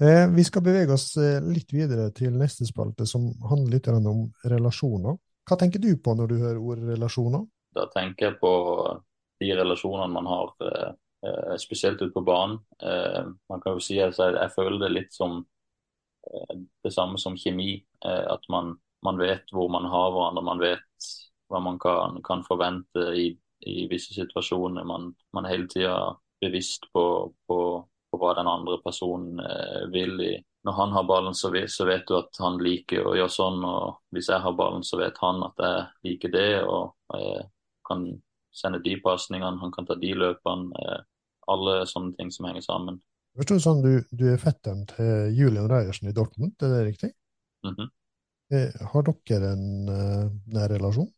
[0.00, 5.20] Eh, vi skal bevege oss litt videre til neste spalte, som handler litt om relasjoner.
[5.50, 7.42] Hva tenker du på når du hører ordet relasjoner?
[7.74, 8.50] Da tenker jeg på
[9.42, 12.60] de relasjonene man har, eh, spesielt ute på banen.
[12.82, 15.40] Eh, man kan jo si at jeg, føler det litt som
[16.30, 17.84] eh, det samme som kjemi.
[18.02, 21.08] at man, man, vet hvor man har hverandre, man vet
[21.50, 23.36] hva man kan, kan forvente i
[23.68, 24.86] i visse situasjoner.
[24.88, 27.02] Man, man er hele tida bevisst på,
[27.46, 29.36] på, på, hva den andre personen
[29.92, 30.14] vil.
[30.24, 30.38] I.
[30.66, 33.62] Når han har ballen, så vet, så vet, du at han liker å gjøre sånn.
[33.64, 36.50] og Hvis jeg har ballen, så vet han at jeg liker det.
[36.64, 37.46] og eh,
[37.88, 38.04] kan
[38.54, 40.68] sende de pasningene, han kan ta de løpene.
[40.76, 41.00] Eh,
[41.50, 43.00] alle sånne ting som henger sammen.
[43.38, 47.10] Forstår du sånn, du, du er fetteren til Julian Reiersen i Dortmund, er det riktig?
[47.66, 47.90] Mm -hmm.
[48.92, 51.10] Har dere en uh, nær relasjon?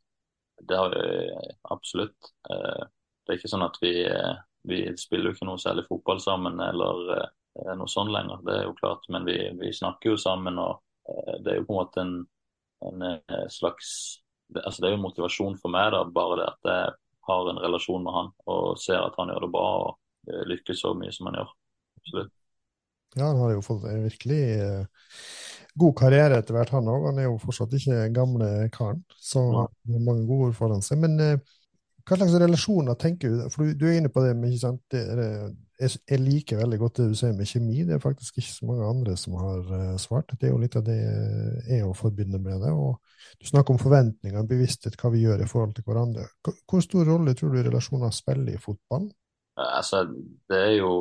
[0.62, 1.31] Det har vi
[1.62, 2.33] absolutt.
[2.50, 2.83] Eh,
[3.26, 4.35] det er ikke sånn at vi, eh,
[4.68, 7.31] vi spiller jo ikke noe særlig fotball sammen eller
[7.78, 9.04] noe sånn lenger, det er jo klart.
[9.12, 10.80] Men vi, vi snakker jo sammen, og
[11.44, 12.14] det er jo på en måte en,
[12.88, 13.06] en
[13.50, 14.20] slags
[14.52, 16.94] altså Det er jo motivasjon for meg, da, bare det at jeg
[17.28, 20.92] har en relasjon med han og ser at han gjør det bra og lykkes så
[20.98, 21.52] mye som han gjør.
[22.02, 22.34] Absolutt.
[23.16, 24.42] Ja, han har jo fått en virkelig
[25.80, 27.08] god karriere etter hvert, han òg.
[27.10, 29.66] Han er jo fortsatt ikke gamle karen, så ja.
[29.98, 31.00] mange gode ord foran seg.
[31.04, 31.52] Men eh,
[32.08, 33.42] hva slags relasjoner tenker du?
[33.52, 34.82] For du, er inne på det med ikke sant?
[34.92, 35.48] Det er,
[35.82, 37.84] jeg, liker veldig godt det du sier med kjemi.
[37.88, 40.34] Det er faktisk ikke så mange andre som har uh, svart.
[40.38, 42.74] Det er jo litt av det jeg òg forbinder med det.
[42.74, 42.98] Og
[43.40, 46.28] du snakker om forventninger, bevissthet, hva vi gjør i forhold til hverandre.
[46.42, 49.10] Hvor, stor rolle tror du relasjoner spiller i fotball?
[49.62, 50.06] Altså,
[50.50, 50.94] det er jo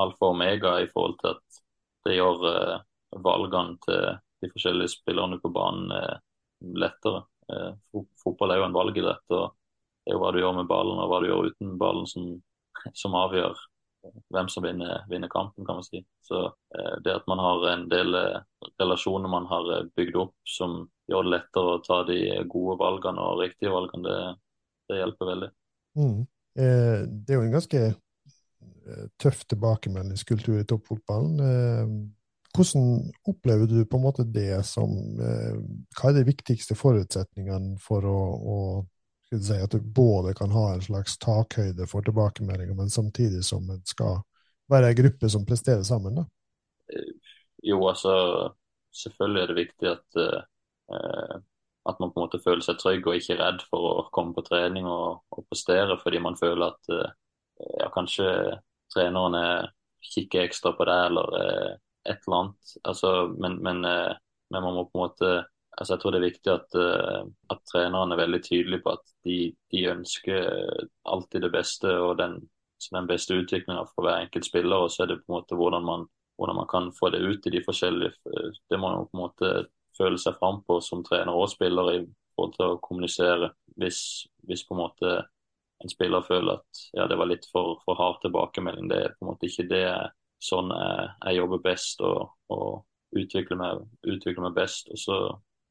[0.00, 1.62] alfa og omega i forhold til at
[2.04, 2.82] det gjør uh
[3.22, 6.18] valgene til de forskjellige spillerne på banen er
[6.82, 7.24] lettere.
[7.52, 7.72] Eh,
[8.22, 9.54] fotball er jo en valgidrett, og
[10.04, 12.34] det er jo hva du gjør med ballen og hva du gjør uten ballen som,
[12.96, 13.56] som avgjør
[14.34, 16.02] hvem som vinner, vinner, kampen, kan man si.
[16.28, 16.42] Så
[16.76, 18.42] eh, det at man har en del eh,
[18.82, 22.18] relasjoner man har bygd opp som gjør det lettere å ta de
[22.52, 24.34] gode valgene og riktige valgene, det,
[24.92, 25.50] det hjelper veldig.
[25.94, 26.20] Mm.
[26.54, 27.80] det er jo en ganske
[29.22, 31.38] tøff tilbakemeldingskultur i toppfotballen.
[32.54, 35.56] Hvordan opplever du på en måte det som eh,
[35.98, 38.58] Hva er de viktigste forutsetningene for å, å
[39.32, 43.82] si, at du både kan ha en slags takhøyde for tilbakemeldinger, men samtidig som en
[43.88, 44.20] skal
[44.70, 46.20] være en gruppe som presterer sammen?
[46.20, 46.26] da?
[46.92, 47.34] Eh,
[47.70, 48.14] jo, altså
[48.94, 50.20] selvfølgelig er det viktig at,
[50.92, 51.38] uh,
[51.90, 54.44] at man på en måte føler seg trygg og ikke redd for å komme på
[54.46, 57.08] trening og, og prestere fordi man føler at uh,
[57.80, 58.28] ja, kanskje
[58.94, 59.72] trenerne
[60.04, 61.72] kikker ekstra på det, eller uh,
[62.04, 62.74] et eller annet.
[62.84, 63.10] Altså,
[63.40, 64.16] men, men, eh,
[64.50, 65.30] men, man må på en måte
[65.76, 69.14] altså Jeg tror det er viktig at, eh, at trenerne er veldig tydelige på at
[69.26, 69.38] de,
[69.72, 70.50] de ønsker
[71.04, 72.36] alltid det beste og den,
[72.92, 74.84] den beste utviklinga for hver enkelt spiller.
[74.84, 76.06] Og så er det på en måte hvordan man,
[76.38, 78.12] hvordan man kan få det ut i de forskjellige
[78.70, 79.54] Det må man på en måte
[79.98, 82.00] føle seg fram på som trener og spiller i
[82.34, 83.52] forhold til å kommunisere.
[83.78, 84.00] Hvis,
[84.46, 85.14] hvis på en måte
[85.84, 88.88] en spiller føler at ja, det var litt for, for hard tilbakemelding.
[88.90, 89.86] Det er på en måte ikke det
[90.44, 94.90] sånn jeg, jeg jobber best og, og utvikler, meg, utvikler, meg, best.
[94.92, 95.18] Og så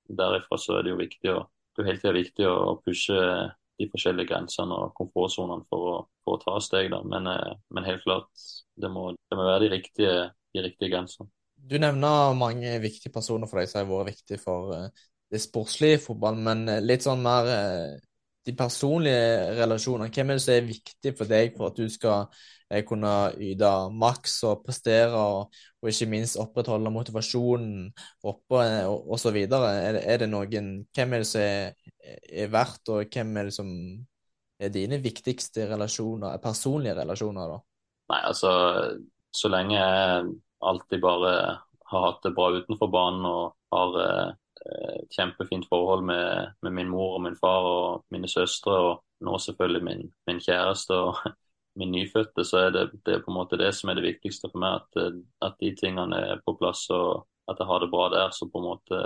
[0.10, 1.42] Derifra så er det jo viktig å,
[1.78, 3.20] det er hele viktig å pushe
[3.82, 6.92] de forskjellige grensene og komfortsonene for, for å ta steg.
[6.94, 7.02] Da.
[7.08, 8.30] Men, eh, men helt klart,
[8.80, 10.18] det må, det må være de riktige,
[10.54, 11.30] de riktige grensene.
[11.64, 15.98] Du nevner mange viktige personer for deg som har vært viktige for eh, det sportslige
[15.98, 17.50] i fotball, men eh, litt sånn mer
[18.46, 20.12] de personlige relasjonene.
[20.14, 22.26] Hvem er det som er viktig for deg for at du skal
[22.70, 27.92] eh, kunne yte maks og prestere, og, og ikke minst opprettholde motivasjonen
[28.30, 29.74] oppe eh, og, videre?
[29.90, 31.94] Er, er det noen Hvem er det som er,
[32.44, 33.70] er verdt, og hvem er det som
[34.64, 37.62] er dine viktigste relasjoner, personlige relasjoner, da?
[38.14, 38.52] Nei, altså,
[39.34, 41.34] så lenge jeg alltid bare
[41.94, 44.32] har hatt det bra utenfor banen og har eh,
[45.12, 49.84] kjempefint forhold med, med min mor og min far og mine søstre, og nå selvfølgelig
[49.84, 51.20] min, min kjæreste og
[51.80, 54.50] min nyfødte, så er det, det er på en måte det som er det viktigste
[54.52, 57.92] for meg, at, eh, at de tingene er på plass og at jeg har det
[57.92, 58.30] bra der.
[58.32, 59.00] Så på en måte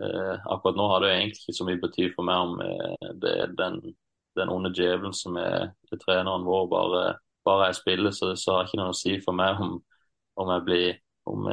[0.00, 3.34] eh, Akkurat nå har det egentlig ikke så mye bety for meg om eh, det
[3.42, 3.80] er den,
[4.38, 6.70] den onde djevelen som er, er treneren vår.
[6.72, 7.04] Bare,
[7.44, 9.78] bare jeg spiller, så, så har det ikke noe å si for meg om,
[10.38, 10.98] om jeg blir,
[11.28, 11.50] om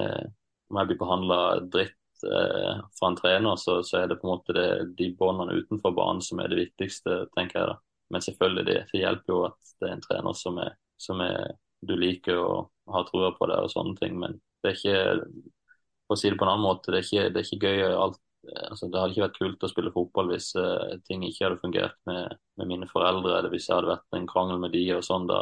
[0.69, 1.37] om jeg blir behandla
[1.71, 4.67] dritt eh, fra en trener, så, så er det på en måte det,
[4.99, 7.77] de båndene utenfor banen som er det viktigste, tenker jeg da.
[8.13, 11.55] Men selvfølgelig, det, det hjelper jo at det er en trener som, er, som er,
[11.85, 14.19] du liker og har trua på det og sånne ting.
[14.21, 15.29] Men det er ikke,
[16.05, 17.89] for å si det på en annen måte, det er ikke, det er ikke gøy
[17.93, 18.21] alt.
[18.69, 21.95] Altså, det hadde ikke vært kult å spille fotball hvis eh, ting ikke hadde fungert
[22.05, 25.25] med, med mine foreldre, eller hvis jeg hadde vært en krangel med de og sånn.
[25.31, 25.39] Da,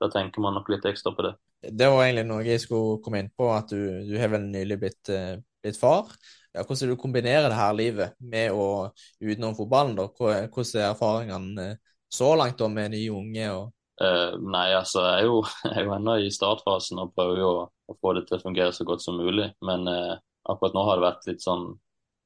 [0.00, 1.34] da tenker man nok litt ekstra på det.
[1.66, 4.78] Det var egentlig noe jeg skulle komme inn på, at du, du har vel nylig
[4.80, 5.36] blitt, eh,
[5.66, 6.12] blitt far.
[6.54, 9.96] Ja, hvordan du kombinerer det her livet med og utenom fotballen?
[9.98, 10.06] da?
[10.08, 13.48] Hvordan er erfaringene eh, så langt da med nye unge?
[13.52, 17.38] og Uh, nei, altså, jeg er jo, jeg er jo ennå i startfasen og prøver
[17.40, 19.46] jo å, å få det til å fungere så godt som mulig.
[19.64, 20.18] Men uh,
[20.52, 21.70] akkurat nå har det vært litt sånn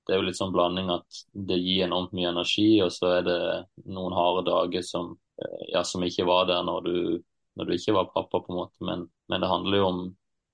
[0.02, 3.26] Det er jo litt sånn blanding at det gir enormt mye energi, og så er
[3.28, 3.38] det
[3.86, 6.98] noen harde dager som, uh, ja, som ikke var der når du,
[7.54, 8.74] når du ikke var pappa, på en måte.
[8.82, 10.02] Men, men det handler jo om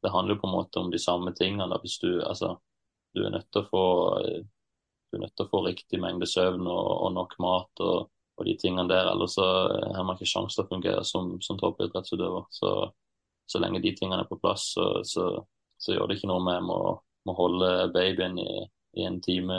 [0.04, 1.70] det handler på en måte om de samme tingene.
[1.72, 2.58] da, Hvis du altså
[3.16, 3.86] du er nødt til å få
[5.16, 9.08] til å få riktig mengde søvn og, og nok mat og, og de tingene der.
[9.12, 12.46] Ellers så eh, har man ikke sjanse til å fungere som, som toppidrettsutøver.
[12.52, 12.72] Så,
[13.48, 15.28] så lenge de tingene er på plass, så, så,
[15.80, 16.80] så gjør det ikke noe med å
[17.26, 18.50] må holde babyen i,
[19.00, 19.56] i en time,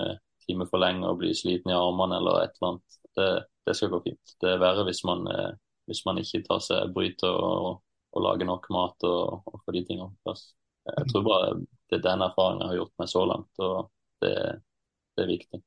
[0.48, 3.00] time for lenge og bli sliten i armene eller et eller annet.
[3.18, 3.32] Det,
[3.68, 4.36] det skal gå fint.
[4.42, 5.52] Det er verre hvis man, eh,
[5.90, 7.82] hvis man ikke tar seg bryter og,
[8.16, 10.48] og lager nok mat og, og får de tingene på plass.
[10.88, 11.50] Jeg tror bare
[11.90, 13.90] det er den erfaringen jeg har gjort meg så langt, og
[14.24, 14.34] det,
[15.16, 15.60] det er viktig.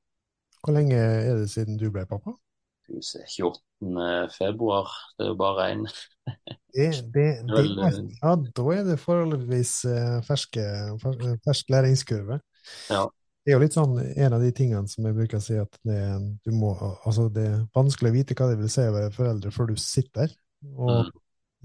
[0.60, 2.34] Hvor lenge er det siden du ble pappa?
[3.00, 4.28] Skal 28.
[4.34, 5.86] februar, det er jo bare en
[6.74, 10.62] Det, det, det, er- ja, da er det forholdsvis eh, ferske,
[11.46, 12.36] fersk læringskurve.
[12.90, 13.00] Ja.
[13.40, 15.78] Det er jo litt sånn en av de tingene som jeg bruker å si at
[15.88, 15.98] det,
[16.46, 16.74] du må,
[17.08, 19.80] altså det er vanskelig å vite hva det vil si å være foreldre før du
[19.80, 20.30] sitter.
[20.76, 21.10] Og Mm.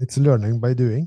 [0.02, 1.06] it's learning by doing.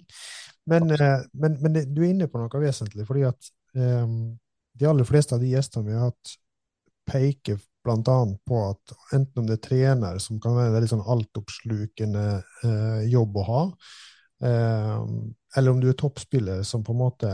[0.69, 4.37] Men, eh, men, men du er inne på noe vesentlig, fordi at um,
[4.79, 6.35] de aller fleste av de gjestene vi har hatt,
[7.09, 8.17] peker bl.a.
[8.45, 12.25] på at enten om det er trener, som kan være en veldig sånn altoppslukende
[12.63, 13.61] uh, jobb å ha,
[14.45, 14.97] eh,
[15.57, 17.31] eller om du er toppspiller som på en måte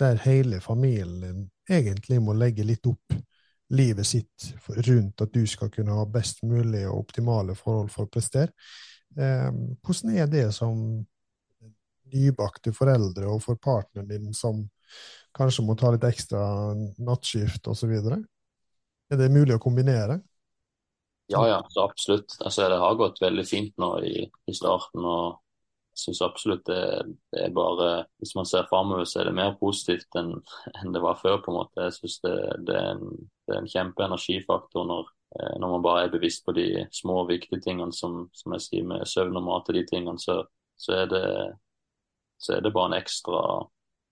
[0.00, 3.14] der hele familien egentlig må legge litt opp
[3.74, 4.50] livet sitt
[4.86, 8.52] rundt at du skal kunne ha best mulig og optimale forhold for å prestere.
[9.16, 11.04] Eh, hvordan er det som
[12.14, 14.62] nybakte foreldre og for partneren din som
[15.34, 16.40] kanskje må ta litt ekstra
[17.02, 17.94] nattskift osv.?
[19.12, 20.20] Er det mulig å kombinere?
[21.32, 22.36] Ja, ja, absolutt.
[22.40, 25.04] Altså, det har gått veldig fint nå i, i starten.
[25.04, 25.40] og
[25.94, 26.80] jeg syns absolutt det,
[27.32, 30.32] det er bare Hvis man ser framover, så er det mer positivt enn
[30.80, 31.38] enn det var før.
[31.42, 31.86] på en måte.
[31.86, 32.34] Jeg synes det,
[32.66, 37.20] det, er en, en kjempeenergifaktor når, eh, når man bare er bevisst på de små
[37.22, 40.42] og viktige tingene som, som jeg sier med søvn og mat og de tingene, så,
[40.76, 41.24] så, er det,
[42.44, 43.42] så er det bare en ekstra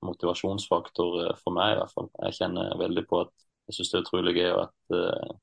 [0.07, 2.11] motivasjonsfaktor eh, for meg, i hvert fall.
[2.27, 3.33] Jeg kjenner veldig på at
[3.69, 5.35] jeg syns det er utrolig gøy at uh,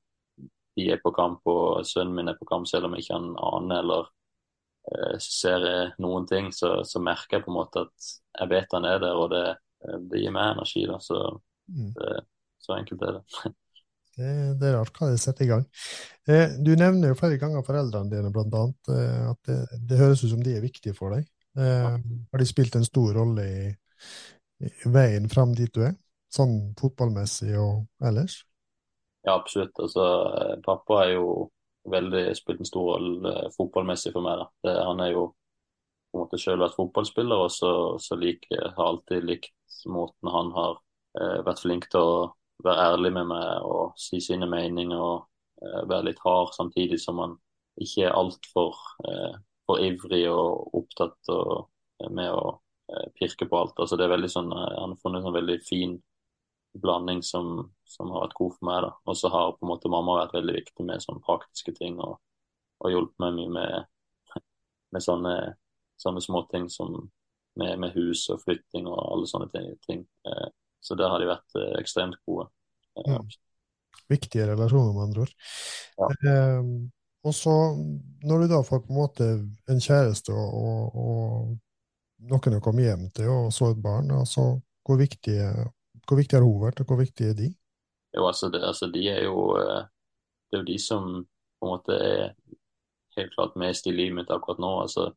[0.76, 3.30] de er på kamp, og sønnen min er på kamp, selv om jeg ikke han
[3.48, 4.10] aner eller
[4.90, 5.64] uh, ser
[6.02, 8.10] noen ting, så, så merker jeg på en måte at
[8.42, 9.46] jeg vet han er der, og det,
[10.12, 10.84] det gir meg energi.
[10.90, 11.22] da, så,
[11.70, 11.92] Mm.
[11.94, 12.22] det,
[12.58, 13.24] så enkelt er det.
[14.20, 15.62] Det, det er rart hva det setter i gang.
[16.28, 18.32] Eh, du nevner jo flere ganger foreldrene dine.
[18.34, 21.28] Eh, at det, det høres ut som de er viktige for deg.
[21.58, 21.96] Eh,
[22.32, 23.64] har de spilt en stor rolle i,
[24.66, 25.96] i veien fram dit du er?
[26.30, 28.44] Sånn fotballmessig og ellers?
[29.26, 29.74] Ja, absolutt.
[29.82, 30.06] Altså,
[30.40, 31.26] eh, pappa har jo
[31.90, 34.46] veldig spilt en stor rolle eh, fotballmessig for meg.
[34.64, 35.26] Det, han er jo
[36.10, 39.54] på en måte selv vært fotballspiller, og så, så like, har alltid likt
[39.90, 40.78] måten han har
[41.20, 42.14] eh, vært flink til å
[42.64, 45.26] være ærlig med meg og si sine meninger og
[45.62, 47.36] eh, være litt hard, samtidig som han
[47.80, 48.76] ikke er altfor
[49.08, 49.38] eh,
[49.70, 51.68] for ivrig og opptatt og,
[52.10, 52.44] med å
[52.90, 53.78] eh, pirke på alt.
[53.78, 55.96] Altså det er veldig sånn, eh, Han har funnet en sånn veldig fin
[56.80, 58.82] blanding som, som har vært god for meg.
[58.86, 58.92] da.
[59.06, 62.20] Og så har på en måte mamma vært veldig viktig med sånne praktiske ting og,
[62.80, 63.90] og hjulpet meg mye med,
[64.94, 65.34] med sånne,
[66.00, 66.96] sånne småting som
[67.58, 69.50] med, med, hus og flytting og alle sånne
[69.86, 70.06] ting.
[70.30, 70.48] Eh,
[70.80, 72.48] så der har de vært ekstremt gode.
[73.04, 73.18] Ja.
[74.08, 75.34] Viktige relasjoner, med andre ord.
[76.00, 76.08] Ja.
[76.30, 76.70] Eh,
[77.26, 77.54] og så,
[78.24, 79.26] når du da får på en måte
[79.68, 84.54] en kjæreste og, og, og noen å komme hjem til, og så et barn, altså,
[84.86, 85.36] hvor, viktig,
[86.08, 87.50] hvor viktig har hun vært, og hvor viktig er de?
[88.16, 89.84] Jo, altså, det, altså de er jo eh,
[90.50, 92.32] Det er jo de som på en måte er
[93.14, 94.70] helt klart mest i livet mitt akkurat nå.
[94.82, 95.12] altså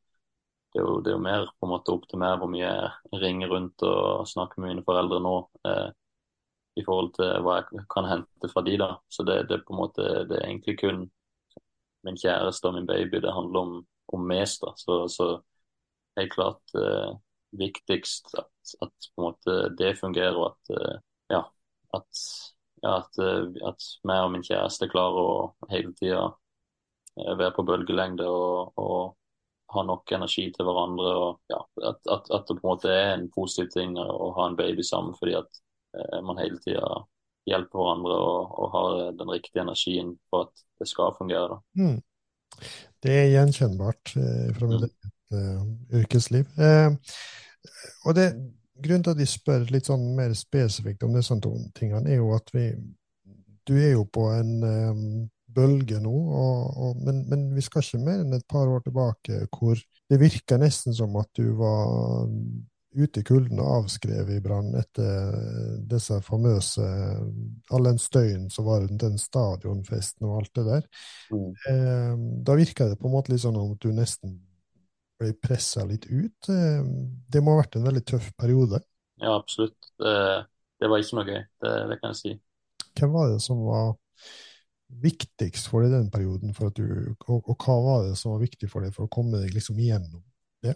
[0.73, 2.65] det er, jo, det er jo mer på en måte opp til meg hvor mye
[2.65, 5.33] jeg ringer rundt og snakker med mine foreldre nå.
[5.69, 5.89] Eh,
[6.73, 8.87] i forhold til hva jeg kan hente fra de da.
[9.13, 11.03] Så det, det, på en måte, det er egentlig kun
[12.03, 13.73] min kjæreste og min baby det handler om,
[14.13, 14.61] om mest.
[14.63, 14.73] da.
[14.77, 15.27] Så, så
[16.19, 17.15] helt klart eh,
[17.59, 21.01] viktigst at, at, på en måte det fungerer, og at eh,
[21.33, 21.41] ja,
[21.97, 22.23] at,
[22.83, 25.35] ja, at, eh, at meg og min kjæreste klarer å
[25.73, 26.23] hele tida
[27.19, 29.03] eh, være på bølgelengde og, og,
[29.73, 31.11] ha nok energi til hverandre.
[31.17, 31.57] og ja,
[31.89, 34.83] at, at, at, det på en måte er en positiv ting å ha en baby
[34.85, 35.15] sammen.
[35.17, 35.63] fordi at
[35.93, 37.05] Eh, man hele tida
[37.49, 41.60] hjelper hverandre og, og, har den riktige energien for at det skal fungere.
[41.79, 41.99] Mm.
[43.03, 45.13] Det er gjenkjennbart eh, fra mitt mm.
[45.34, 46.49] uh, yrkesliv.
[46.60, 47.15] Eh,
[48.06, 48.27] og det,
[48.84, 51.36] Grunnen til at jeg spør litt sånn mer spesifikt om disse
[51.77, 52.71] tingene, er jo at vi
[53.63, 55.03] Du er jo på en um,
[55.56, 59.45] bølge nå, og, og, men, men, vi skal ikke mer enn et par år tilbake
[59.53, 59.79] hvor
[60.10, 62.25] det virker nesten som at du var
[62.95, 65.36] ute i kulden og avskrevet i brann etter
[65.89, 66.86] disse famøse
[67.73, 70.88] All den støyen som var rundt den stadionfesten og alt det der.
[71.34, 71.49] Mm.
[71.71, 72.15] Eh,
[72.47, 74.38] da virka det på en måte litt sånn at du nesten
[75.19, 76.49] ble pressa litt ut.
[76.51, 76.82] Eh,
[77.34, 78.82] det må ha vært en veldig tøff periode?
[79.21, 79.77] Ja, absolutt.
[79.99, 80.15] Det,
[80.82, 82.34] det var ikke noe gøy, det, det, kan jeg si.
[82.99, 83.93] Hvem var det som var
[85.03, 88.69] viktigst for deg i den perioden, du, og, og, hva var det som var viktig
[88.69, 90.21] for deg for å komme deg liksom igjennom
[90.65, 90.75] det?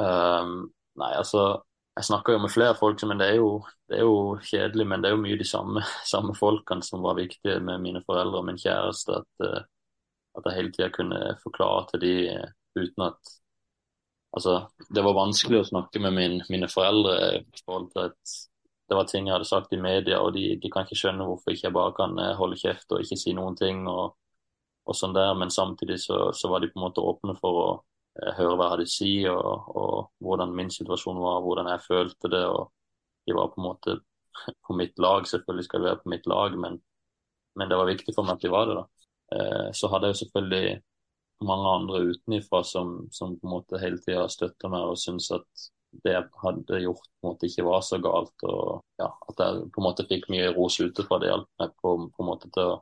[0.00, 1.62] Um, Nei, altså
[1.96, 3.50] Jeg snakker jo med flere folk, men det er jo,
[3.88, 4.86] det er jo kjedelig.
[4.90, 8.40] Men det er jo mye de samme, samme, folkene som var viktige med mine foreldre
[8.40, 9.20] og min kjæreste.
[9.20, 9.62] At, eh,
[10.38, 13.34] at jeg hele tida kunne forklare til de eh, uten at
[14.34, 14.54] Altså,
[14.90, 18.32] det var vanskelig å snakke med min, mine foreldre i forhold til at
[18.90, 21.54] det var ting jeg hadde sagt i media, og de, de kan ikke skjønne hvorfor
[21.54, 23.84] ikke jeg bare kan eh, holde kjeft og ikke si noen ting.
[23.88, 24.16] og,
[24.84, 27.68] og sånn der, Men samtidig så, så var de på en måte åpne for å
[28.14, 32.30] høre hva jeg hadde å si, og, og, hvordan min situasjon var, hvordan jeg følte
[32.30, 32.44] det.
[32.46, 32.70] og
[33.26, 33.98] De var på en måte
[34.66, 35.26] på mitt lag.
[35.28, 36.80] Selvfølgelig skal de være på mitt lag, men,
[37.58, 38.80] men, det var viktig for meg at de var det.
[38.80, 39.06] da.
[39.34, 40.74] Eh, så hadde jeg jo selvfølgelig
[41.44, 45.64] mange andre utenifra som, som på en måte hele tida støtta meg og syntes at
[46.04, 48.34] det jeg hadde gjort på en måte ikke var så galt.
[48.46, 51.18] og ja, At jeg på en måte fikk mye ros utenfra.
[51.22, 52.78] Det hjalp meg på, på, en måte til å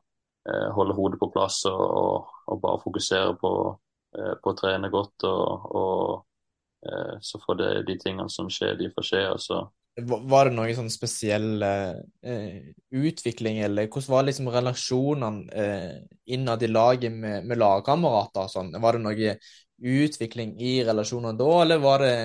[0.48, 5.25] eh, holde hodet på plass og, og, bare fokusere på Eh, på å trene godt,
[5.29, 9.22] og, og eh, så får det de tingene som skjer, de får skje.
[9.31, 9.61] Altså.
[10.01, 15.98] Var det noen sånn spesiell eh, utvikling, eller hvordan var liksom relasjonene eh,
[16.33, 18.48] innad i laget med, med lagkamerater?
[18.53, 18.72] Sånn?
[18.81, 19.37] Var det noe
[19.83, 22.16] utvikling i relasjonene da, eller var det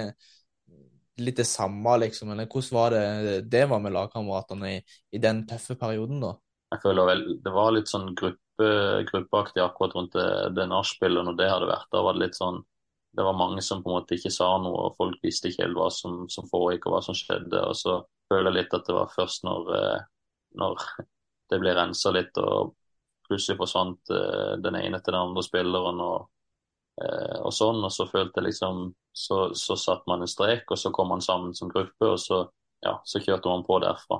[1.17, 2.32] litt det samme, liksom?
[2.32, 4.82] Eller hvordan var det det var med lagkameratene i,
[5.17, 6.36] i den tøffe perioden, da?
[6.76, 11.25] Jeg føler vel det var litt sånn gruppe gruppe, gruppeaktig akkurat rundt det, det nachspielet
[11.25, 11.87] når det hadde vært.
[11.91, 12.63] Da var det litt sånn
[13.17, 15.77] Det var mange som på en måte ikke sa noe, og folk visste ikke helt
[15.77, 17.57] hva som, som foregikk og hva som skjedde.
[17.65, 17.95] Og så
[18.29, 20.01] føler jeg litt at det var først når, eh,
[20.61, 20.83] når
[21.49, 22.75] det ble rensa litt og
[23.25, 26.29] plutselig forsvant eh, den ene til den andre spilleren og,
[27.01, 28.85] eh, og sånn, og så følte jeg liksom
[29.17, 32.43] så, så satte man en strek, og så kom man sammen som gruppe, og så
[32.85, 34.19] ja, så kjørte man på derfra.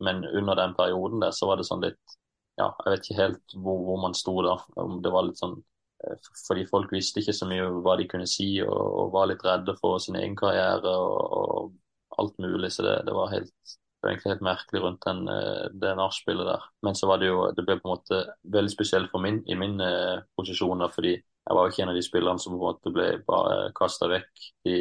[0.00, 2.14] men under den perioden der så var det sånn litt
[2.60, 4.58] ja, jeg vet ikke helt hvor, hvor, man sto da.
[4.80, 5.56] Om det var litt sånn
[6.04, 9.44] eh, Fordi folk visste ikke så mye hva de kunne si, og, og var litt
[9.46, 12.70] redde for sin egen karriere og, og alt mulig.
[12.74, 13.74] Så det, det var helt
[14.04, 16.64] egentlig helt merkelig rundt den, eh, det nachspielet der.
[16.82, 19.54] Men så var det jo Det ble på en måte veldig spesielt for min, i
[19.54, 22.58] min eh, posisjon, da, fordi jeg var jo ikke en av de spillerne som på
[22.58, 24.46] en måte ble bare kasta vekk.
[24.64, 24.76] De,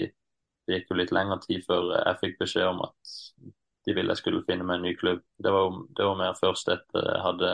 [0.67, 3.17] det gikk jo litt lengre tid før jeg fikk beskjed om at
[3.85, 5.21] de ville jeg skulle finne meg en ny klubb.
[5.43, 7.53] Det var, det var mer først etter jeg hadde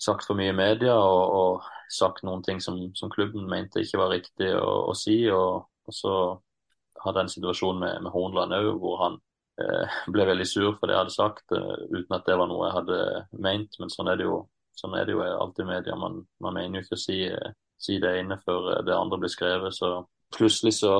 [0.00, 4.00] sagt for mye i media og, og sagt noen ting som, som, klubben mente ikke
[4.00, 5.22] var riktig å, å si.
[5.32, 6.14] Og, og, så
[7.04, 9.18] hadde jeg en situasjon med, med Hornland òg, hvor han
[9.60, 12.68] eh, ble veldig sur for det jeg hadde sagt, uh, uten at det var noe
[12.68, 13.00] jeg hadde
[13.48, 13.80] ment.
[13.80, 14.42] Men sånn er det jo,
[14.76, 15.98] sånn er det jo alltid i media.
[16.00, 17.20] Man, man mener jo ikke å si,
[17.80, 19.76] si det ene før det andre blir skrevet.
[19.76, 19.94] Så
[20.36, 20.96] plutselig så,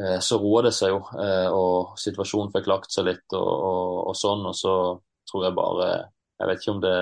[0.00, 4.00] eh, så roa det seg jo, eh, og situasjonen fikk lagt seg litt og, og,
[4.10, 4.44] og, sånn.
[4.50, 4.74] Og så
[5.30, 5.94] tror jeg bare
[6.34, 6.98] Jeg vet ikke om det,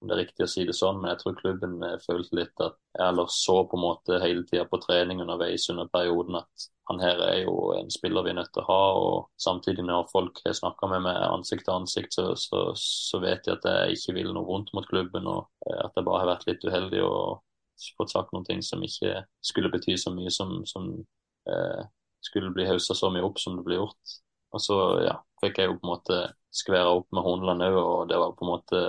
[0.00, 2.78] om det er riktig å si det sånn, men jeg tror klubben følte litt at
[3.08, 7.20] Eller så på en måte hele tida på trening underveis under perioden at han her
[7.22, 8.86] er jo en spiller vi er nødt til å ha.
[8.98, 13.46] Og samtidig, når folk har snakka med meg ansikt til ansikt, så, så, så, vet
[13.46, 16.48] jeg at jeg ikke vil noe vondt mot klubben, og at jeg bare har vært
[16.48, 17.44] litt uheldig og
[17.96, 21.06] fått sagt noen ting som ikke skulle bety så mye som, som eh,
[22.20, 24.18] skulle bli haussa så mye opp som det ble gjort.
[24.54, 24.76] Og så
[25.06, 26.20] ja, fikk jeg jo på en måte
[26.54, 28.80] skværa opp med Horneland òg, og det var på en måte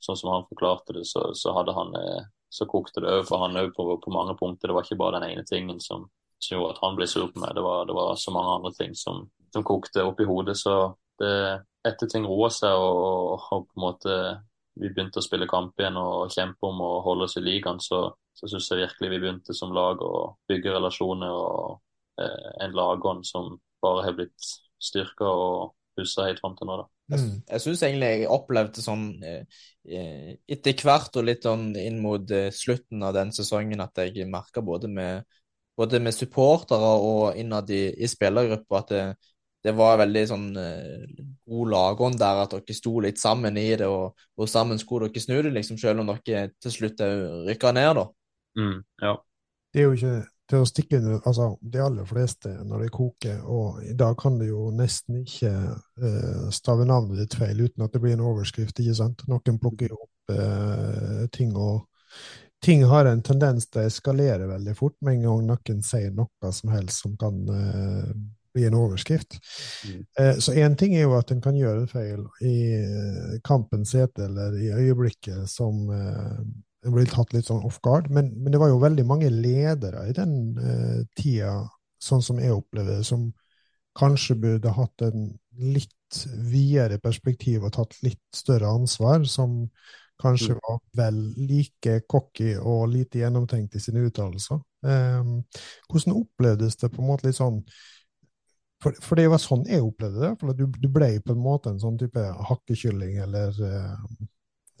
[0.00, 3.44] sånn som han forklarte det, så, så hadde han eh, så kokte det òg for
[3.44, 4.70] han òg på, på, mange punkter.
[4.70, 6.08] Det var ikke bare den ene tingen som,
[6.40, 8.72] som gjorde at han ble sur på meg, det var, det var, så mange andre
[8.78, 10.56] ting som, som kokte opp i hodet.
[10.58, 10.76] Så
[11.20, 11.34] det,
[11.86, 14.16] etter ting roa seg og, og, på en måte
[14.80, 18.06] vi begynte å spille kamp igjen og kjempe om å holde oss i ligaen, så,
[18.32, 21.80] så syns jeg virkelig vi begynte som lag å bygge relasjoner og eh,
[22.20, 24.50] en lagånd som bare har blitt
[24.80, 26.78] styrka og pussa helt fram til nå.
[26.80, 26.88] da.
[27.10, 27.40] Mm.
[27.48, 32.30] Jeg syns egentlig jeg opplevde sånn eh, eh, etter hvert og litt sånn inn mot
[32.34, 35.26] eh, slutten av den sesongen at jeg merka både med,
[35.78, 39.04] både med supportere og innad i, i spillergruppa at det,
[39.66, 43.90] det, var veldig sånn eh, god lagånd der, at dere sto litt sammen i det,
[43.90, 47.02] og, og sammen skulle dere snu det, liksom, selv om dere til slutt
[47.50, 48.06] rykka ned, da.
[48.60, 49.18] Mm, ja.
[49.70, 50.14] Det er jo ikke
[50.50, 54.38] til å stikke under altså, de aller fleste når det koker, og i dag kan
[54.40, 58.82] du jo nesten ikke uh, stave navnet ditt feil uten at det blir en overskrift,
[58.82, 59.24] ikke sant?
[59.30, 61.86] Noen plukker opp uh, ting, og
[62.64, 66.52] ting har en tendens til å eskalere veldig fort med en gang noen sier noe
[66.56, 68.10] som helst som kan uh,
[68.50, 69.36] bli en overskrift.
[69.86, 70.00] Mm.
[70.42, 72.56] så én ting er jo at en kan gjøre feil i
[73.46, 75.84] kampens hete eller i øyeblikket som
[76.80, 78.08] det ble tatt litt sånn off guard.
[78.12, 81.54] Men, men, det var jo veldig mange ledere i den eh, tida,
[82.00, 83.28] sånn som jeg opplever det, som
[83.98, 85.28] kanskje burde hatt en
[85.60, 89.64] litt videre perspektiv og tatt litt større ansvar, som
[90.20, 90.60] kanskje mm.
[90.64, 94.60] var vel like cocky og lite gjennomtenkt i sine uttalelser.
[94.86, 95.32] Eh,
[95.90, 97.62] hvordan opplevdes det på en måte litt sånn
[98.80, 100.34] for, for, det var sånn jeg opplevde det.
[100.40, 103.98] for Du, du ble på en måte en sånn type hakkekylling eller uh,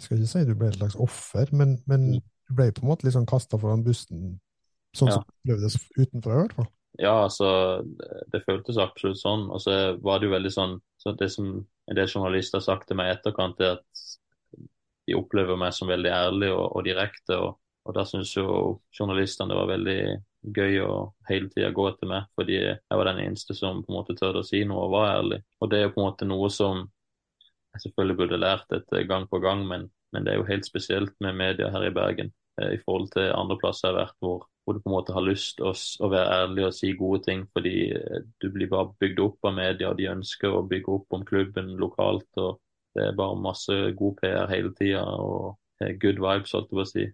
[0.00, 2.20] jeg skal ikke si du ble et slags offer, men, men mm.
[2.48, 4.38] du ble på en måte litt sånn kasta foran bussen,
[4.96, 5.18] sånn ja.
[5.18, 6.70] som du opplevdes utenfra i hvert fall.
[6.98, 7.48] Ja, altså,
[8.32, 9.46] det føltes absolutt sånn.
[9.52, 12.90] Og så var det jo veldig sånn så Det som en del journalister har sagt
[12.90, 14.02] til meg i etterkant, er at
[15.08, 17.38] de opplever meg som veldig ærlig og, og direkte.
[17.38, 17.54] Og,
[17.88, 18.50] og da syns jo
[18.92, 20.00] journalistene det var veldig
[20.56, 20.92] gøy å
[21.30, 24.42] hele tida gå etter meg, fordi jeg var den eneste som på en måte tørde
[24.44, 25.40] å si noe og var ærlig.
[25.60, 26.84] Og det er jo på en måte noe som
[27.74, 31.12] jeg selvfølgelig burde lært dette gang på gang, men, men, det er jo helt spesielt
[31.20, 34.46] med media her i Bergen eh, i forhold til andre plasser jeg har vært, hvor,
[34.64, 37.46] hvor du på en måte har lyst å, å, være ærlig og si gode ting,
[37.54, 41.18] fordi eh, du blir bare bygd opp av media, og de ønsker å bygge opp
[41.18, 42.30] om klubben lokalt.
[42.42, 42.58] og
[42.96, 45.54] Det er bare masse god PR hele tida og
[45.84, 47.06] eh, good vibes, holdt jeg på å si.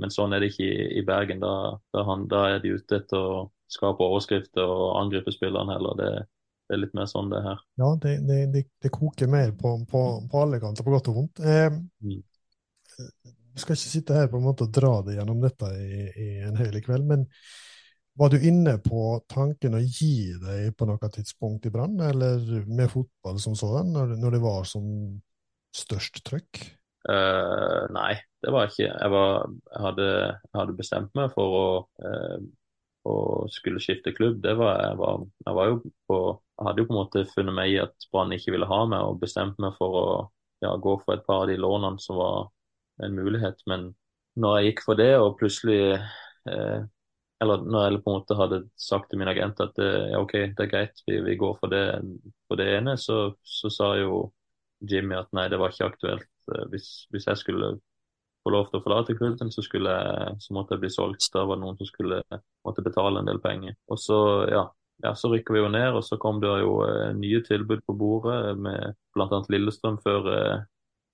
[0.00, 1.42] Men sånn er det ikke i, i Bergen.
[1.42, 1.54] Da,
[1.94, 5.98] da, han, da, er de ute etter å skape overskrifter og angripe spillerne heller.
[5.98, 6.12] Det,
[6.70, 7.62] det er litt mer sånn det her.
[7.82, 11.16] Ja, det, det, det, det koker mer på, på, på, alle kanter, på godt og
[11.16, 11.40] vondt.
[11.42, 12.20] Eh, mm.
[13.50, 16.28] Vi skal ikke sitte her på en måte og dra det gjennom dette i, i
[16.46, 17.24] en hel kveld, men
[18.20, 22.92] var du inne på tanken å gi deg på noe tidspunkt i Brann, eller med
[22.92, 24.86] fotball som sådan, når, når det var som
[25.74, 26.62] størst trøkk?
[27.10, 28.12] Uh, nei,
[28.44, 28.86] det var ikke.
[28.86, 30.08] Jeg, var, jeg, hadde,
[30.54, 31.68] hadde, bestemt meg for å
[32.06, 32.48] uh,
[33.08, 35.76] å skulle skifte klubb, det var jeg var, jeg var jo
[36.10, 36.18] på
[36.60, 39.20] Hadde jo på en måte funnet meg i at Brann ikke ville ha meg, og
[39.22, 40.06] bestemt meg for å
[40.64, 42.50] ja, gå for et par av de lånene som var
[43.04, 43.62] en mulighet.
[43.70, 43.90] Men
[44.40, 46.80] når jeg gikk for det, og plutselig eh,
[47.40, 50.64] Eller når jeg på en måte hadde sagt til min agent at ja, OK, det
[50.66, 51.84] er greit, vi, vi går for det,
[52.44, 54.26] for det ene, så, så, sa jo
[54.84, 56.28] Jimmy at nei, det var ikke aktuelt.
[56.52, 57.78] Eh, hvis, hvis jeg skulle
[58.44, 61.30] få lov til å forlate klubben, så, så måtte jeg bli solgt.
[61.32, 62.20] Da var det noen som skulle
[62.66, 63.76] måtte betale en del penger.
[63.92, 64.20] Og så,
[64.52, 64.66] ja,
[65.02, 67.96] ja, så rykker vi jo ned, og så kom det jo eh, nye tilbud på
[67.96, 69.40] bordet med bl.a.
[69.52, 70.62] Lillestrøm før, eh,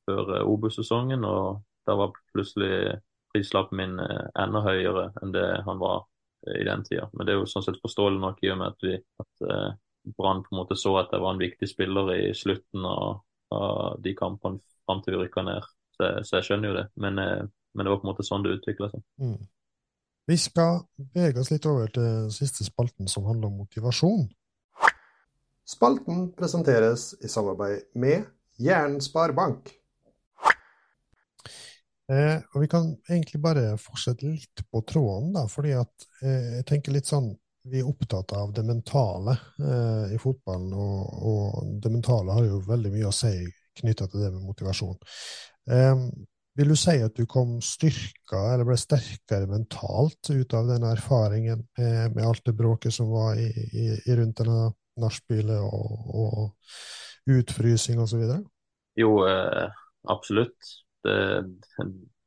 [0.09, 1.25] før eh, Obos-sesongen.
[1.27, 2.99] Og da var plutselig
[3.35, 6.07] prislappen min enda høyere enn det han var
[6.57, 7.09] i den tida.
[7.13, 10.41] Men det er jo sånn sett forståelig nok i og med at, vi, at Brann
[10.47, 13.21] på en måte så at jeg var en viktig spiller i slutten av,
[13.55, 15.69] av de kampene fram til vi rykka ned.
[15.99, 16.87] Så, så, jeg skjønner jo det.
[17.03, 19.05] Men, men, det var på en måte sånn det utvikla seg.
[19.23, 19.37] Mm.
[20.27, 24.25] Vi skal bevege oss litt over til siste spalten, som handler om motivasjon.
[25.67, 28.27] Spalten presenteres i samarbeid med
[28.59, 29.71] Jæren Sparebank.
[32.11, 36.67] Eh, og Vi kan egentlig bare fortsette litt på tråden, da, fordi at eh, jeg
[36.71, 37.33] tenker litt sånn
[37.67, 42.61] vi er opptatt av det mentale eh, i fotballen, og, og, det mentale har jo
[42.67, 43.33] veldig mye å si
[43.81, 44.99] knytta til det med motivasjon.
[45.71, 46.07] Eh,
[46.57, 51.67] vil du si at du kom styrka, eller ble sterkere mentalt ut av den erfaringen
[51.79, 57.37] med, med alt det bråket som var i, i, i rundt denne nachspielet og, og
[57.37, 58.25] utfrysing osv.?
[58.97, 60.73] Jo, eh, absolutt.
[61.05, 61.17] Det,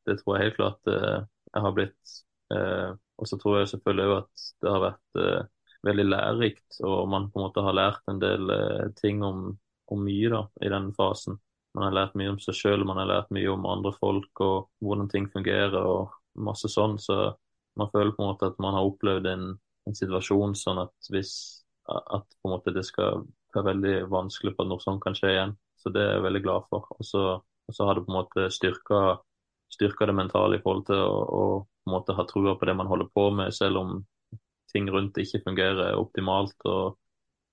[0.05, 1.21] det, tror jeg helt klart eh,
[1.53, 2.17] jeg har blitt.
[2.53, 5.41] Eh, og så tror jeg selvfølgelig òg at det har vært eh,
[5.88, 9.47] veldig lærerikt, og man på en måte har lært en del eh, ting om,
[9.89, 11.39] om, mye da, i den fasen.
[11.80, 14.67] Man har lært mye om seg sjøl, man har lært mye om andre folk og
[14.84, 16.97] hvordan ting fungerer og masse sånn.
[16.99, 17.15] Så
[17.80, 19.45] man føler på en måte at man har opplevd en,
[19.88, 21.32] en situasjon sånn at hvis
[21.89, 23.23] at på en måte det skal
[23.55, 25.55] være veldig vanskelig for at noe sånt kan skje igjen.
[25.80, 26.86] Så det er jeg veldig glad for.
[26.99, 29.01] Og så, og så har det på en måte styrka,
[29.73, 32.75] styrka det mentale i forhold til å, å på en måte ha trua på det
[32.77, 34.01] man holder på med, selv om
[34.69, 36.99] ting rundt ikke fungerer optimalt og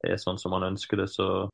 [0.05, 1.09] er sånn som man ønsker det.
[1.14, 1.47] Så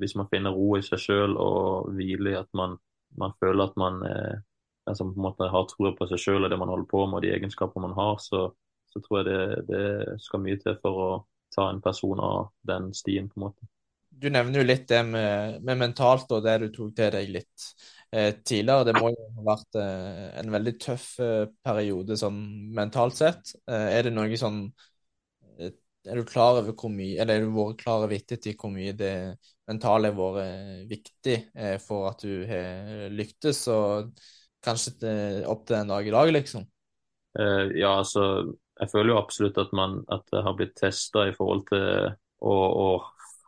[0.00, 2.76] hvis man finner ro i seg sjøl og hvile i at man,
[3.20, 4.40] man, føler at man eh,
[4.88, 7.20] altså på en måte har troa på seg sjøl og det man holder på med
[7.20, 8.48] og de egenskaper man har, så,
[8.90, 11.08] så tror jeg det, det skal mye til for å
[11.54, 13.68] ta en person av den stien, på en måte.
[14.14, 17.64] Du nevner jo litt det med, med mentalt og det du tok til deg litt
[18.14, 18.86] eh, tidligere.
[18.88, 22.38] Det må jo ha vært eh, en veldig tøff eh, periode sånn
[22.74, 23.54] mentalt sett.
[23.66, 24.90] Eh, er det noe sånn eh,
[26.04, 28.92] Er du klar over hvor mye, eller er du vært klar og ettertid hvor mye
[28.98, 29.14] det
[29.70, 31.36] mentale har vært eh, viktig
[31.84, 34.12] for at du har lyktes, og
[34.64, 36.68] kanskje til, opp til en dag i dag, liksom?
[37.34, 38.44] ja, altså
[38.80, 41.84] jeg føler jo absolutt at, man, at det har blitt testa i forhold til
[42.44, 42.88] å, å,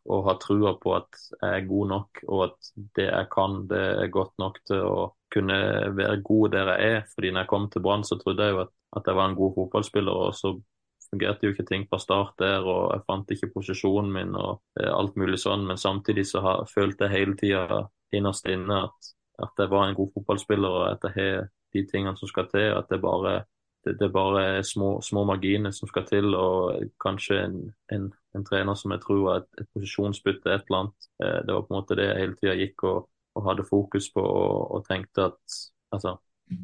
[0.07, 3.83] å, ha trua på at jeg er god nok, og at det jeg kan, det
[4.05, 5.01] er godt nok til å
[5.35, 5.59] kunne
[5.97, 7.05] være god der jeg er.
[7.13, 9.39] Fordi når jeg kom til Brann, så trodde jeg jo at, at, jeg var en
[9.41, 10.55] god fotballspiller, og så
[11.11, 14.93] fungerte jo ikke ting fra start der, og jeg fant ikke posisjonen min og eh,
[14.93, 15.67] alt mulig sånn.
[15.69, 17.83] Men samtidig så har, følte jeg hele tida
[18.17, 22.17] innerst inne at, at jeg var en god fotballspiller, og at jeg har de tingene
[22.19, 22.73] som skal til.
[22.77, 23.43] At det bare
[23.87, 27.59] det, det er små, små, marginer som skal til, og kanskje en,
[27.95, 31.11] en, en trener som jeg tror er et, et posisjonsbytte, et eller annet.
[31.23, 32.99] Eh, det var på en måte det jeg hele tida gikk og,
[33.37, 35.59] og, hadde fokus på og, og tenkte at
[35.95, 36.17] altså,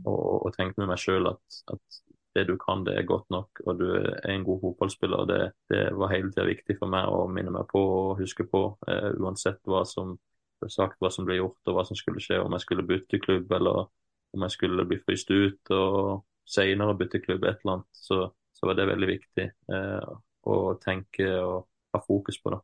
[0.04, 2.02] og, og, tenkte med meg sjøl at, at,
[2.36, 5.24] det du kan, det er godt nok, og du er en god fotballspiller.
[5.28, 5.40] Det,
[5.72, 9.10] det var hele tida viktig for meg å minne meg på og huske på, eh,
[9.20, 10.16] uansett hva som
[10.62, 13.20] ble sagt, hva som ble gjort og hva som skulle skje, om jeg skulle bytte
[13.22, 13.88] klubb eller
[14.32, 15.74] om jeg skulle bli fryst ut.
[15.76, 20.12] og senere bytte klubb, et eller annet, så, så var det veldig viktig eh,
[20.42, 22.54] å tenke og ha fokus på.
[22.54, 22.60] det.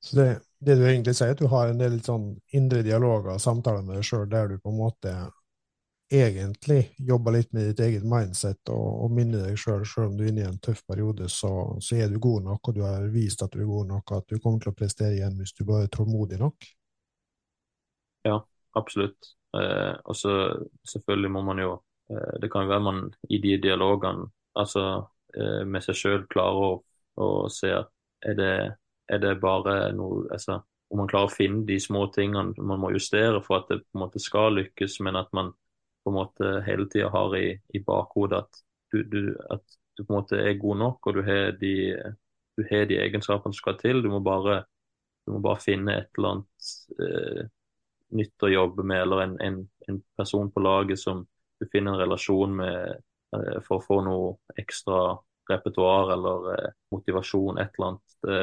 [0.00, 0.28] Så det,
[0.58, 3.98] det, du egentlig sier, at du har en del sånn indre dialoger og samtaler med
[3.98, 5.14] deg sjøl der du på en måte
[6.10, 10.24] egentlig jobber litt med ditt eget mindset og, og minner deg sjøl, selv om du
[10.24, 13.06] er inne i en tøff periode, så, så, er du god nok, og du har
[13.14, 15.54] vist at du er god nok, og at du kommer til å prestere igjen hvis
[15.58, 16.70] du bare er tålmodig nok?
[18.28, 18.40] Ja,
[18.76, 19.34] absolutt.
[19.56, 20.34] Eh, og så
[20.86, 21.78] selvfølgelig må man jo
[22.10, 23.00] Eh, det kan jo være man
[23.30, 24.26] i de dialogene
[24.58, 24.84] altså
[25.36, 26.72] eh, med seg sjøl klarer å,
[27.22, 27.90] å, se at
[28.26, 28.54] er det,
[29.08, 32.90] er det bare noe altså, Om man klarer å finne de små tingene man må
[32.90, 35.52] justere for at det på en måte skal lykkes, men at man
[36.12, 38.60] en måte hele tida har i, i bakhodet at
[38.92, 39.64] du, du, at
[39.96, 41.74] du på en måte er god nok, og du har de,
[42.58, 44.02] du har de egenskapene som skal til.
[44.02, 44.62] Du må bare,
[45.26, 46.70] du må bare finne et eller annet
[47.06, 47.42] eh,
[48.18, 51.24] nytt å jobbe med, eller en, en, en person på laget som,
[51.60, 52.76] du finner en relasjon med
[53.36, 55.12] eh, for å få noe ekstra
[55.50, 58.16] repertoar eller eh, motivasjon, et eller annet.
[58.24, 58.40] Det...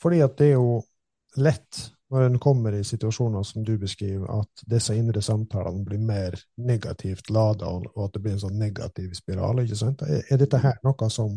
[0.00, 0.78] Fordi at det er jo
[1.44, 6.36] lett når en kommer i situasjoner som du beskriver, at disse indre samtalene blir mer
[6.56, 9.60] negativt lada, og at det blir en sånn negativ spiral.
[9.62, 10.04] ikke sant?
[10.08, 11.36] Er dette her noe som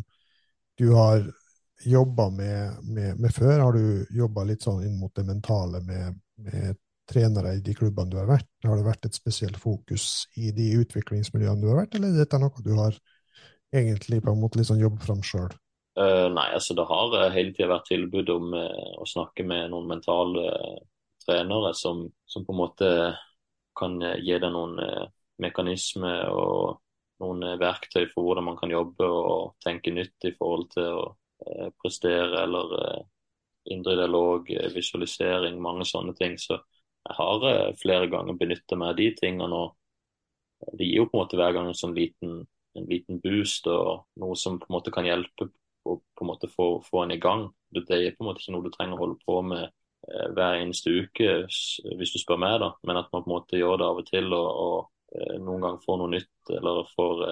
[0.80, 1.26] du har
[1.84, 3.60] jobba med, med, med, før?
[3.60, 8.14] Har du jobba litt sånn inn mot det mentale med, med trenere i de klubbene
[8.14, 8.48] du har vært?
[8.64, 12.40] Har det vært et spesielt fokus i de utviklingsmiljøene du har vært, eller er dette
[12.40, 12.96] noe du har
[13.76, 15.52] egentlig på en måte liksom jobbet fram sjøl?
[16.02, 19.72] Eh, nei, altså det har uh, hele tida vært tilbud om uh, å snakke med
[19.74, 20.46] noen mentale
[21.22, 22.92] trenere som, som, på en måte
[23.78, 24.80] kan gi deg noen
[25.42, 26.82] mekanismer og
[27.22, 31.06] noen verktøy for hvordan man kan jobbe og tenke nytt i forhold til å
[31.80, 32.74] prestere eller
[33.70, 36.38] indre dialog, visualisering, mange sånne ting.
[36.42, 39.62] Så jeg har eh, flere ganger benytta meg av de tingene.
[39.62, 42.42] og Det gir jo på en måte hver gang en sånn liten,
[42.78, 45.50] en liten boost og noe som på en måte kan hjelpe
[45.88, 47.48] å på en måte få, få en i gang.
[47.74, 50.60] Det er på en måte ikke noe du trenger å holde på med eh, hver
[50.60, 52.74] eneste uke, hvis du spør meg, da.
[52.88, 55.80] Men at man på en måte gjør det av og til og, og noen gang
[55.84, 57.26] får noe nytt eller får,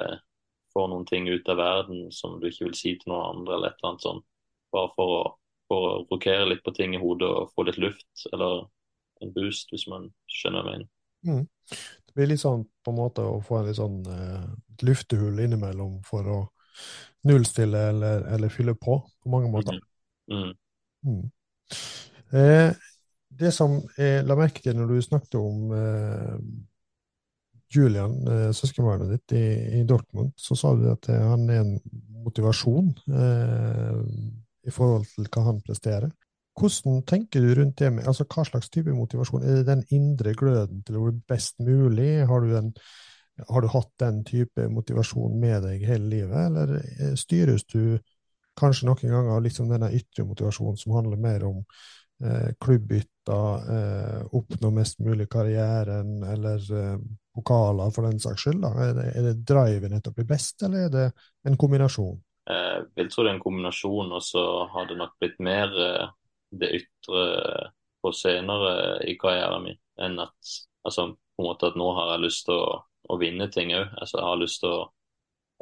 [0.74, 3.72] får, noen ting ut av verden som du ikke vil si til noen andre, eller
[3.72, 4.26] et eller annet sånt.
[4.74, 5.22] Bare for å,
[5.70, 8.66] for å rokere litt på ting i hodet og få litt luft, eller
[9.24, 10.94] en boost, hvis man skjønner hva jeg mener.
[11.28, 11.46] Mm.
[12.10, 14.48] Det blir litt sånn på en måte å få en litt sånn uh,
[14.86, 16.40] luftehull innimellom for å
[17.28, 19.80] nullstille eller, eller fylle på, på mange måter.
[20.32, 20.54] Mm.
[21.06, 21.26] Mm.
[22.40, 22.72] Eh,
[23.40, 26.36] det som jeg la merke til når du snakket om eh,
[27.76, 29.46] Julian, eh, søskenbarnet ditt i,
[29.80, 31.76] i, Dortmund, så sa du at han er en
[32.26, 34.00] motivasjon eh,
[34.68, 36.10] i forhold til hva han presterer.
[36.60, 37.92] Hvordan tenker du rundt det?
[37.94, 39.44] med, altså Hva slags type motivasjon?
[39.44, 42.26] Er det den indre gløden til å bli best mulig?
[42.28, 42.74] Har du, en,
[43.48, 48.00] har du hatt den type motivasjon med deg hele livet, eller eh, styres du
[48.60, 51.62] kanskje noen ganger av liksom denne ytre motivasjonen som handler mer om
[52.24, 56.96] eh, klubbbytter, eh, oppnå mest mulig karrieren, eller eh,
[57.36, 58.64] pokaler for den saks skyld?
[58.66, 58.74] Da?
[58.84, 61.08] Er det, er det driven etter å bli best, eller er det
[61.48, 62.20] en kombinasjon?
[62.50, 66.08] Jeg vil tro det er en kombinasjon, og så har det nok blitt mer eh,
[66.60, 67.26] det ytre
[68.02, 70.54] på senere i karrieren min enn at
[70.88, 72.80] altså, på en måte at nå har jeg lyst til å,
[73.10, 73.96] å vinne ting òg.
[73.98, 74.82] Altså, jeg har lyst til å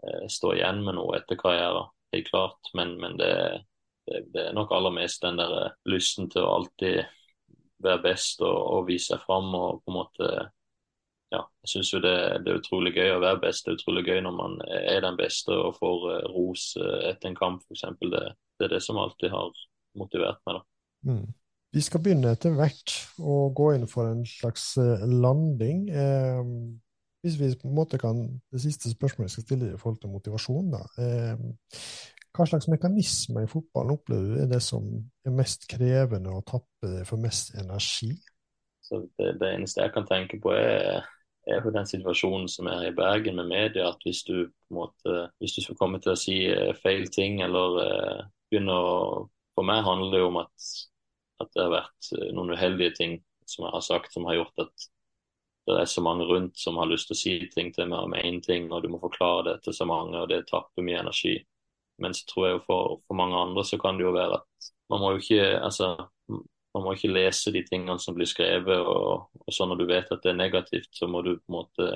[0.04, 2.74] eh, stå igjen med noe etter karrieren, helt klart.
[2.78, 3.32] Men, men det,
[4.08, 7.02] det, det, er nok aller mest den der eh, lysten til å alltid
[7.84, 10.30] være best og, og vise seg fram og på en måte
[11.28, 13.66] ja, jeg syns jo det, det, er utrolig gøy å være best.
[13.66, 17.28] Det er utrolig gøy når man er den beste og får uh, ros uh, etter
[17.28, 17.84] en kamp, f.eks.
[18.00, 19.52] Det, det er det som alltid har
[20.00, 20.62] motivert meg.
[20.62, 21.12] da.
[21.12, 21.26] Mm.
[21.76, 24.70] Vi skal begynne etter hvert å gå inn for en slags
[25.04, 25.82] landing.
[25.91, 26.39] Eh,
[27.26, 30.13] hvis vi på en måte kan, Det siste spørsmålet jeg skal stille i forhold til
[30.13, 30.72] motivasjon.
[30.72, 30.82] da.
[31.03, 31.36] Eh,
[32.38, 34.86] hva slags mekanismer i fotballen opplever du er det som
[35.26, 38.11] er mest krevende å tappe for mest energi?
[38.89, 41.01] Det, det eneste jeg kan tenke på, er
[41.47, 45.55] er på den situasjonen som er i Bergen med media, at hvis du måte, hvis
[45.55, 48.93] du skal komme til å si eh, feil ting eller eh, begynne å
[49.57, 50.65] For meg handler det jo om at,
[51.41, 53.15] at, det har vært eh, noen uheldige ting
[53.49, 54.86] som jeg har sagt, som har gjort at
[55.76, 58.15] det er så mange rundt som har lyst til å si ting til meg om
[58.20, 61.36] én ting, og du må forklare det til så mange, og det tapper mye energi.
[62.03, 64.70] Men så tror jeg jo for, for mange andre så kan det jo være at
[64.91, 65.95] man må jo ikke altså
[66.78, 68.78] man må ikke lese de tingene som blir skrevet.
[68.78, 71.55] og, og så Når du vet at det er negativt, så må du på en
[71.55, 71.88] måte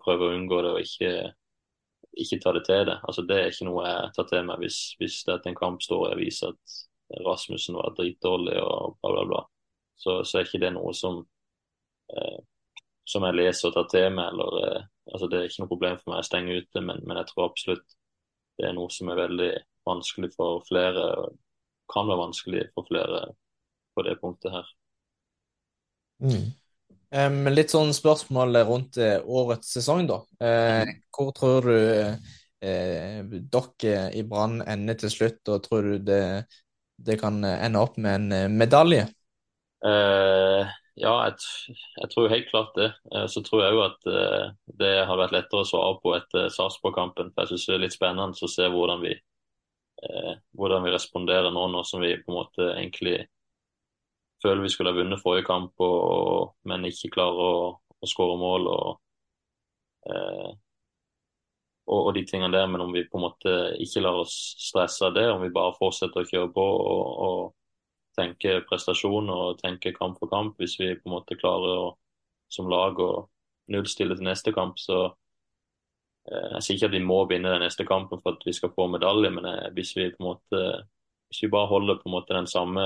[0.00, 1.10] prøve å unngå det og ikke,
[2.24, 3.02] ikke ta det til deg.
[3.04, 5.84] Altså, det er ikke noe jeg tar til meg hvis, hvis det etter en kamp
[5.84, 6.78] står og viser at
[7.26, 9.42] Rasmussen var dritdårlig og bla, bla, bla.
[10.00, 11.20] Så, så er ikke det noe som,
[12.14, 12.38] eh,
[13.10, 14.32] som jeg leser og tar til meg.
[14.32, 17.20] eller eh, altså Det er ikke noe problem for meg å stenge ute, men, men
[17.20, 17.96] jeg tror absolutt
[18.60, 19.52] det er noe som er veldig
[19.88, 21.04] vanskelig for flere.
[21.90, 23.22] Kan være vanskelig for flere
[23.96, 24.66] på det punktet her.
[26.20, 26.50] Mm.
[27.10, 30.20] Um, litt sånn spørsmål rundt uh, årets sesong, da.
[30.38, 30.92] Uh.
[31.16, 33.24] Hvor tror du uh,
[33.56, 36.22] dere i Brann ender til slutt, og tror du det,
[37.00, 39.08] det kan ende opp med en medalje?
[41.00, 42.90] Ja, jeg, jeg, tror helt klart det.
[43.32, 44.08] så tror jeg jo at
[44.80, 47.32] det har vært lettere å svare på etter Sarpsborg-kampen.
[47.36, 49.14] Jeg syns det er litt spennende å se hvordan vi,
[50.56, 53.18] hvordan vi responderer nå, nå som vi på en måte egentlig
[54.42, 58.68] føler vi skulle ha vunnet forrige kamp, og, men ikke klarer å, å skåre mål.
[58.72, 58.90] Og,
[60.08, 60.50] eh,
[61.90, 64.36] og, og, de tingene der, men om vi på en måte ikke lar oss
[64.68, 67.42] stresse av det, om vi bare fortsetter å kjøre på og, og
[68.20, 71.90] tenke prestasjon og tenke kamp for kamp, hvis vi på en måte klarer å,
[72.52, 73.10] som lag å
[73.72, 77.88] nullstille til neste kamp, så eh, jeg sier ikke at vi må vinne den neste
[77.88, 80.64] kampen for at vi skal få medalje, men eh, hvis vi på en måte
[81.30, 82.84] hvis vi bare holder på en måte den samme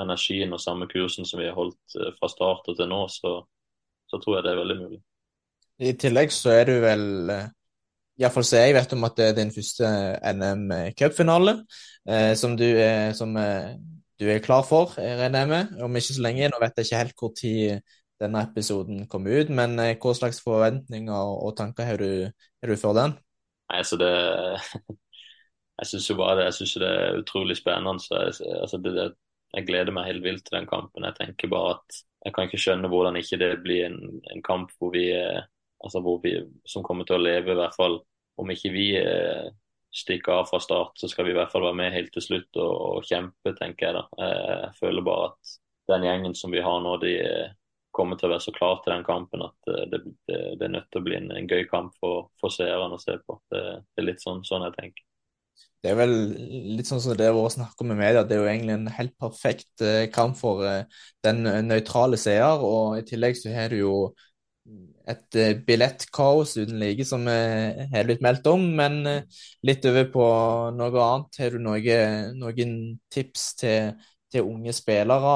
[0.00, 3.34] energien og samme kursen som vi har holdt eh, fra start og til nå, så,
[4.08, 5.00] så tror jeg det er veldig mulig.
[5.84, 7.04] I tillegg så er du vel
[7.34, 7.50] eh,
[8.22, 9.90] Iallfall så jeg vet om at det er din første
[10.38, 10.64] NM
[10.98, 11.56] cupfinale,
[12.08, 13.74] eh, som, du er, som eh,
[14.20, 15.76] du er klar for, regner jeg med.
[15.82, 16.48] Om ikke så lenge.
[16.50, 20.38] Nå vet jeg ikke helt hvor tid denne episoden kommer ut, men eh, hva slags
[20.44, 22.28] forventninger og tanker har du,
[22.62, 23.16] har du for den?
[23.70, 24.12] Nei, altså det
[25.74, 27.98] Jeg syns det, jeg det er utrolig spennende.
[28.06, 29.06] Jeg, altså det, det,
[29.56, 31.02] jeg gleder meg helt vilt til den kampen.
[31.02, 33.98] Jeg tenker bare at jeg kan ikke skjønne hvordan ikke det blir en,
[34.30, 35.08] en kamp hvor vi,
[35.82, 36.36] altså hvor vi,
[36.70, 37.98] som kommer til å leve, i hvert fall
[38.38, 38.86] om ikke vi
[39.94, 42.24] eh, stikker av fra start, så skal vi i hvert fall være med helt til
[42.24, 44.04] slutt og, og kjempe, tenker jeg da.
[44.18, 45.54] Eh, jeg føler bare at
[45.92, 47.54] den gjengen som vi har nå, de eh,
[47.94, 50.88] kommer til å være så klar til den kampen at det, det, det er nødt
[50.90, 53.38] til å bli en, en gøy kamp for, for seerne å se på.
[53.52, 55.04] Det, det, er litt sånn, sånn jeg tenker.
[55.84, 56.14] Det er vel
[56.74, 58.90] litt sånn som det har vært snakk om i media, det er jo egentlig en
[58.96, 60.88] helt perfekt eh, kamp for eh,
[61.22, 62.64] den nøytrale seer.
[62.66, 63.94] Og i tillegg så har du jo
[65.10, 67.36] et eh, billettkaos uten like, som vi
[67.92, 68.64] har blitt meldt om.
[68.78, 69.02] Men
[69.66, 70.26] litt over på
[70.76, 71.40] noe annet.
[71.42, 72.00] Har du noe,
[72.38, 72.74] noen
[73.12, 73.92] tips til,
[74.32, 75.34] til, unge spillere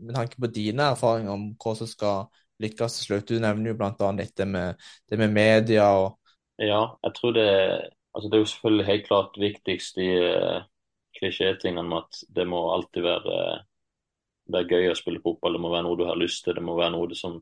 [0.00, 2.28] med tanke på dine erfaringer om hva som skal
[2.62, 3.32] lykkes til slutt?
[3.32, 4.12] Du nevner jo bl.a.
[4.20, 6.14] dette med, det med media og
[6.62, 7.50] Ja, jeg tror det
[8.14, 10.62] Altså, det er jo selvfølgelig helt klart viktigst i uh,
[11.18, 13.38] klisjétingene med at det må alltid være,
[14.46, 15.56] det er gøy å spille fotball.
[15.56, 16.54] Det må være noe du har lyst til.
[16.54, 17.40] Det må være noe som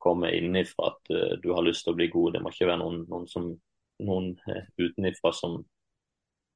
[0.00, 2.34] kommer innifra at uh, du har lyst til å bli god.
[2.34, 3.50] Det må ikke være noen, noen, som,
[4.06, 5.60] noen uh, utenifra som,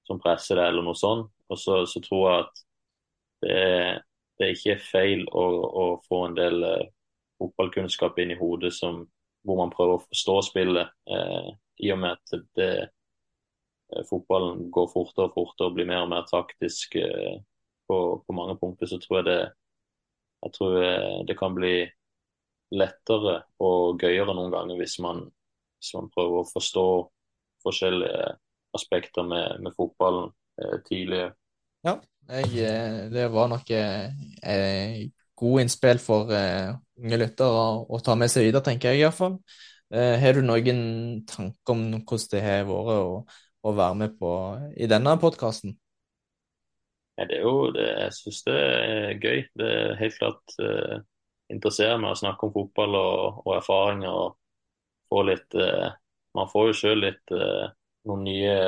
[0.08, 1.30] som, presser deg, eller noe sånt.
[1.52, 2.64] Og så, så tror jeg at
[3.44, 3.62] det
[4.34, 6.80] det er ikke feil å, å, få en del uh,
[7.38, 9.04] fotballkunnskap inn i hodet som,
[9.46, 10.90] hvor man prøver å forstå spillet,
[11.78, 12.70] i og med at det,
[14.08, 18.90] fotballen går fortere og fortere og blir mer og mer taktisk på, på mange punkter,
[18.90, 19.38] så tror jeg det,
[20.48, 20.76] jeg tror
[21.30, 21.74] det kan bli
[22.74, 25.24] lettere og gøyere noen ganger hvis man,
[25.78, 26.86] hvis man prøver å forstå
[27.64, 28.32] forskjellige
[28.74, 31.28] aspekter med, med fotballen eh, tidlig.
[31.86, 31.98] Ja,
[32.28, 35.06] jeg, det var nok eh,
[35.36, 39.38] god innspill for eh, unge lyttere å, å, ta med seg videre, tenker jeg iallfall.
[39.94, 44.34] Eh, har du noen tanker om hvordan det har vært å være med på
[44.76, 45.76] i denne podkasten?
[47.14, 49.44] Ja, det er jo det, Jeg syns det er gøy.
[49.54, 50.96] Det er helt klart uh,
[51.54, 54.10] interesserer meg å snakke om fotball og, og erfaringer.
[54.10, 54.36] og
[55.08, 55.88] få litt eh,
[56.34, 57.66] Man får jo sjøl litt eh,
[58.08, 58.58] noen, nye,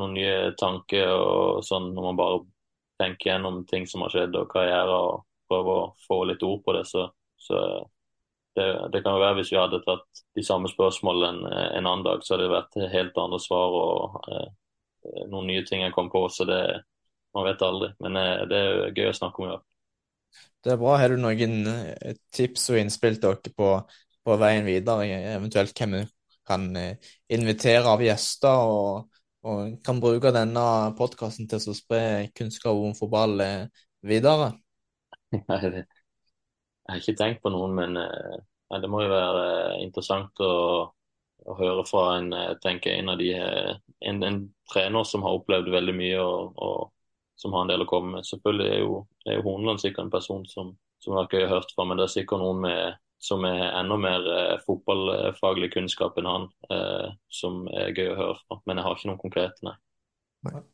[0.00, 2.42] noen nye tanker og sånn når man bare
[3.00, 6.76] tenker gjennom ting som har skjedd og karriere og prøver å få litt ord på
[6.76, 6.84] det.
[6.88, 7.60] Så, så
[8.56, 12.06] det, det, kan jo være hvis vi hadde tatt de samme spørsmålene en, en annen
[12.06, 14.48] dag, så hadde det vært helt andre svar og eh,
[15.28, 16.24] noen nye ting jeg kom på.
[16.32, 16.62] Så det
[17.34, 17.92] man vet aldri.
[17.98, 19.68] Men eh, det er gøy å snakke om i hvert
[20.64, 20.96] Det er bra.
[20.96, 23.70] Har du noen eh, tips og innspill til dere på,
[24.24, 25.04] på, veien videre?
[25.34, 26.00] Eventuelt hvem du
[26.48, 30.64] kan eh, invitere av gjester, og, og kan bruke denne
[30.96, 32.00] podkasten til å spre
[32.36, 34.54] kunnskap om fotball eh, videre?
[36.84, 40.50] Jeg har ikke tenkt på noen, men ja, det må jo være interessant å,
[40.84, 42.26] å, høre fra en,
[42.60, 44.36] tenker en de en, en,
[44.68, 46.92] trener som har opplevd veldig mye og, og,
[47.40, 48.28] som har en del å komme med.
[48.28, 48.98] Selvfølgelig er jo,
[49.32, 52.08] er jo Horneland sikkert en person som, som har gøy å høre fra, men det
[52.08, 54.26] er sikkert noen med, som er enda mer
[54.66, 56.46] fotballfaglig kunnskap enn han,
[57.32, 58.60] som er gøy å høre fra.
[58.68, 59.76] Men jeg har ikke noen konkrete, nei.
[60.50, 60.64] nei.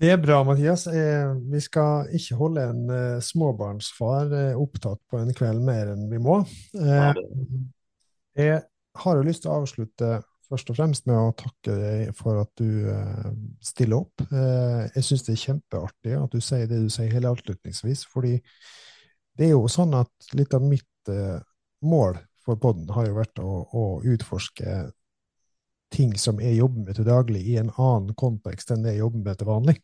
[0.00, 0.88] Det er bra, Mathias.
[0.90, 6.08] Eh, vi skal ikke holde en eh, småbarnsfar eh, opptatt på en kveld mer enn
[6.10, 6.40] vi må.
[8.34, 8.56] Jeg
[9.04, 10.16] har jo lyst til å avslutte
[10.50, 12.86] først og fremst med å takke deg for at du
[13.64, 14.24] stiller opp.
[14.30, 18.36] Jeg syns det er kjempeartig at du sier det du sier hele avslutningsvis, fordi
[19.34, 21.12] det er jo sånn at litt av mitt
[21.84, 24.84] mål for poden har jo vært å, å utforske
[25.94, 29.26] ting som jeg jobber med til daglig, i en annen kontekst enn det jeg jobber
[29.28, 29.76] med til vanlig.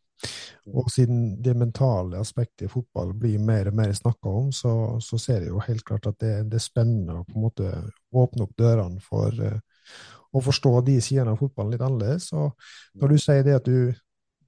[0.76, 5.18] Og siden det mentale aspektet i fotball blir mer og mer snakka om, så, så,
[5.18, 7.70] ser jeg jo helt klart at det, det, er spennende å på en måte
[8.12, 9.86] åpne opp dørene for uh,
[10.30, 12.30] å forstå de sidene av fotballen litt annerledes.
[12.36, 13.90] Og når du sier det at du,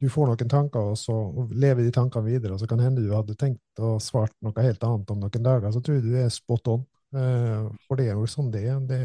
[0.02, 1.16] du får noen tanker, og så
[1.50, 4.82] lever de tankene videre, og så kan hende du hadde tenkt å svart noe helt
[4.86, 6.88] annet om noen dager, så tror jeg du er spot on.
[7.12, 8.78] Uh, for det er jo sånn det er.
[8.88, 9.00] Det,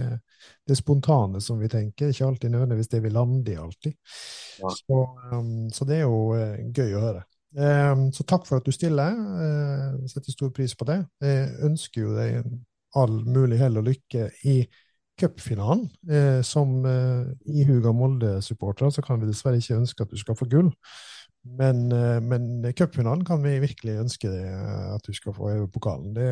[0.68, 3.98] det spontane som vi tenker, ikke alltid nødvendigvis det vi lander i alltid.
[4.62, 4.72] Ja.
[4.78, 5.02] Så,
[5.34, 7.26] um, så, det er jo uh, gøy å høre.
[7.58, 9.12] Um, så takk for at du stiller.
[9.18, 11.02] Uh, setter stor pris på det.
[11.26, 12.48] Jeg ønsker jo deg
[12.98, 14.62] all mulig hell og lykke i
[15.20, 15.86] cupfinalen.
[16.10, 16.80] Eh, som
[17.46, 20.72] ihuga Molde-supportere så kan vi dessverre ikke ønske at du skal få gull.
[21.48, 21.86] Men,
[22.28, 24.50] men cupfinalen kan vi virkelig ønske deg
[24.98, 26.10] at du skal få over pokalen.
[26.18, 26.28] Det,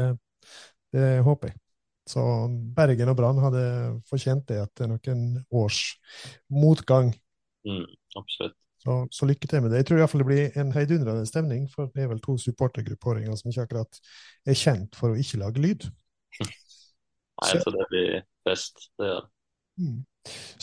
[0.92, 1.60] det håper jeg.
[2.10, 2.22] Så
[2.76, 3.64] Bergen og Brann hadde
[4.10, 5.80] fortjent det etter noen års
[6.54, 7.10] motgang.
[7.66, 7.88] Mm,
[8.20, 8.58] absolutt.
[8.86, 9.80] Så, så, lykke til med det.
[9.82, 13.50] Jeg tror iallfall det blir en heidundrende stemning, for det er vel to supportergrupperinger som
[13.50, 13.98] ikke akkurat
[14.46, 15.88] er kjent for å ikke lage lyd.
[17.42, 18.12] Nei, så det blir
[18.48, 18.90] fest.
[18.98, 19.32] Det gjør det.
[19.76, 19.98] Mm.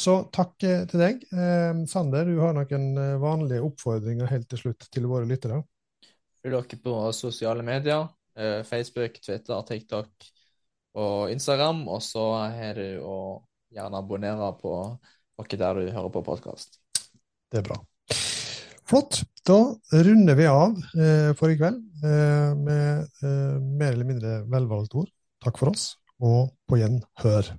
[0.05, 1.25] Så takk eh, til deg.
[1.31, 5.61] Eh, Sander, du har noen eh, vanlige oppfordringer helt til slutt til våre lyttere?
[6.43, 8.09] Følg dere på sosiale medier.
[8.35, 10.29] Eh, Facebook, Twitter, TikTok
[10.99, 11.85] og Instagram.
[11.93, 12.25] Og så
[12.57, 13.19] har du å
[13.73, 16.81] gjerne abonnere på noe der du hører på podkast.
[17.53, 17.79] Det er bra.
[18.89, 19.23] Flott.
[19.43, 19.59] Da
[19.91, 25.09] runder vi av eh, for i kveld eh, med eh, mer eller mindre velvalgt ord.
[25.43, 27.51] Takk for oss, og på gjenhør.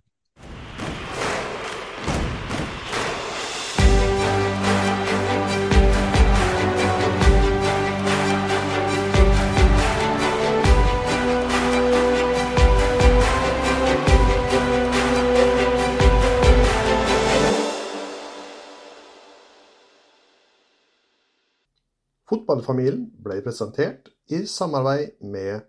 [22.33, 25.67] Fotballfamilien ble presentert i samarbeid med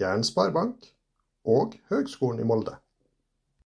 [0.00, 0.86] Jæren Sparebank
[1.48, 2.76] og Høgskolen i Molde.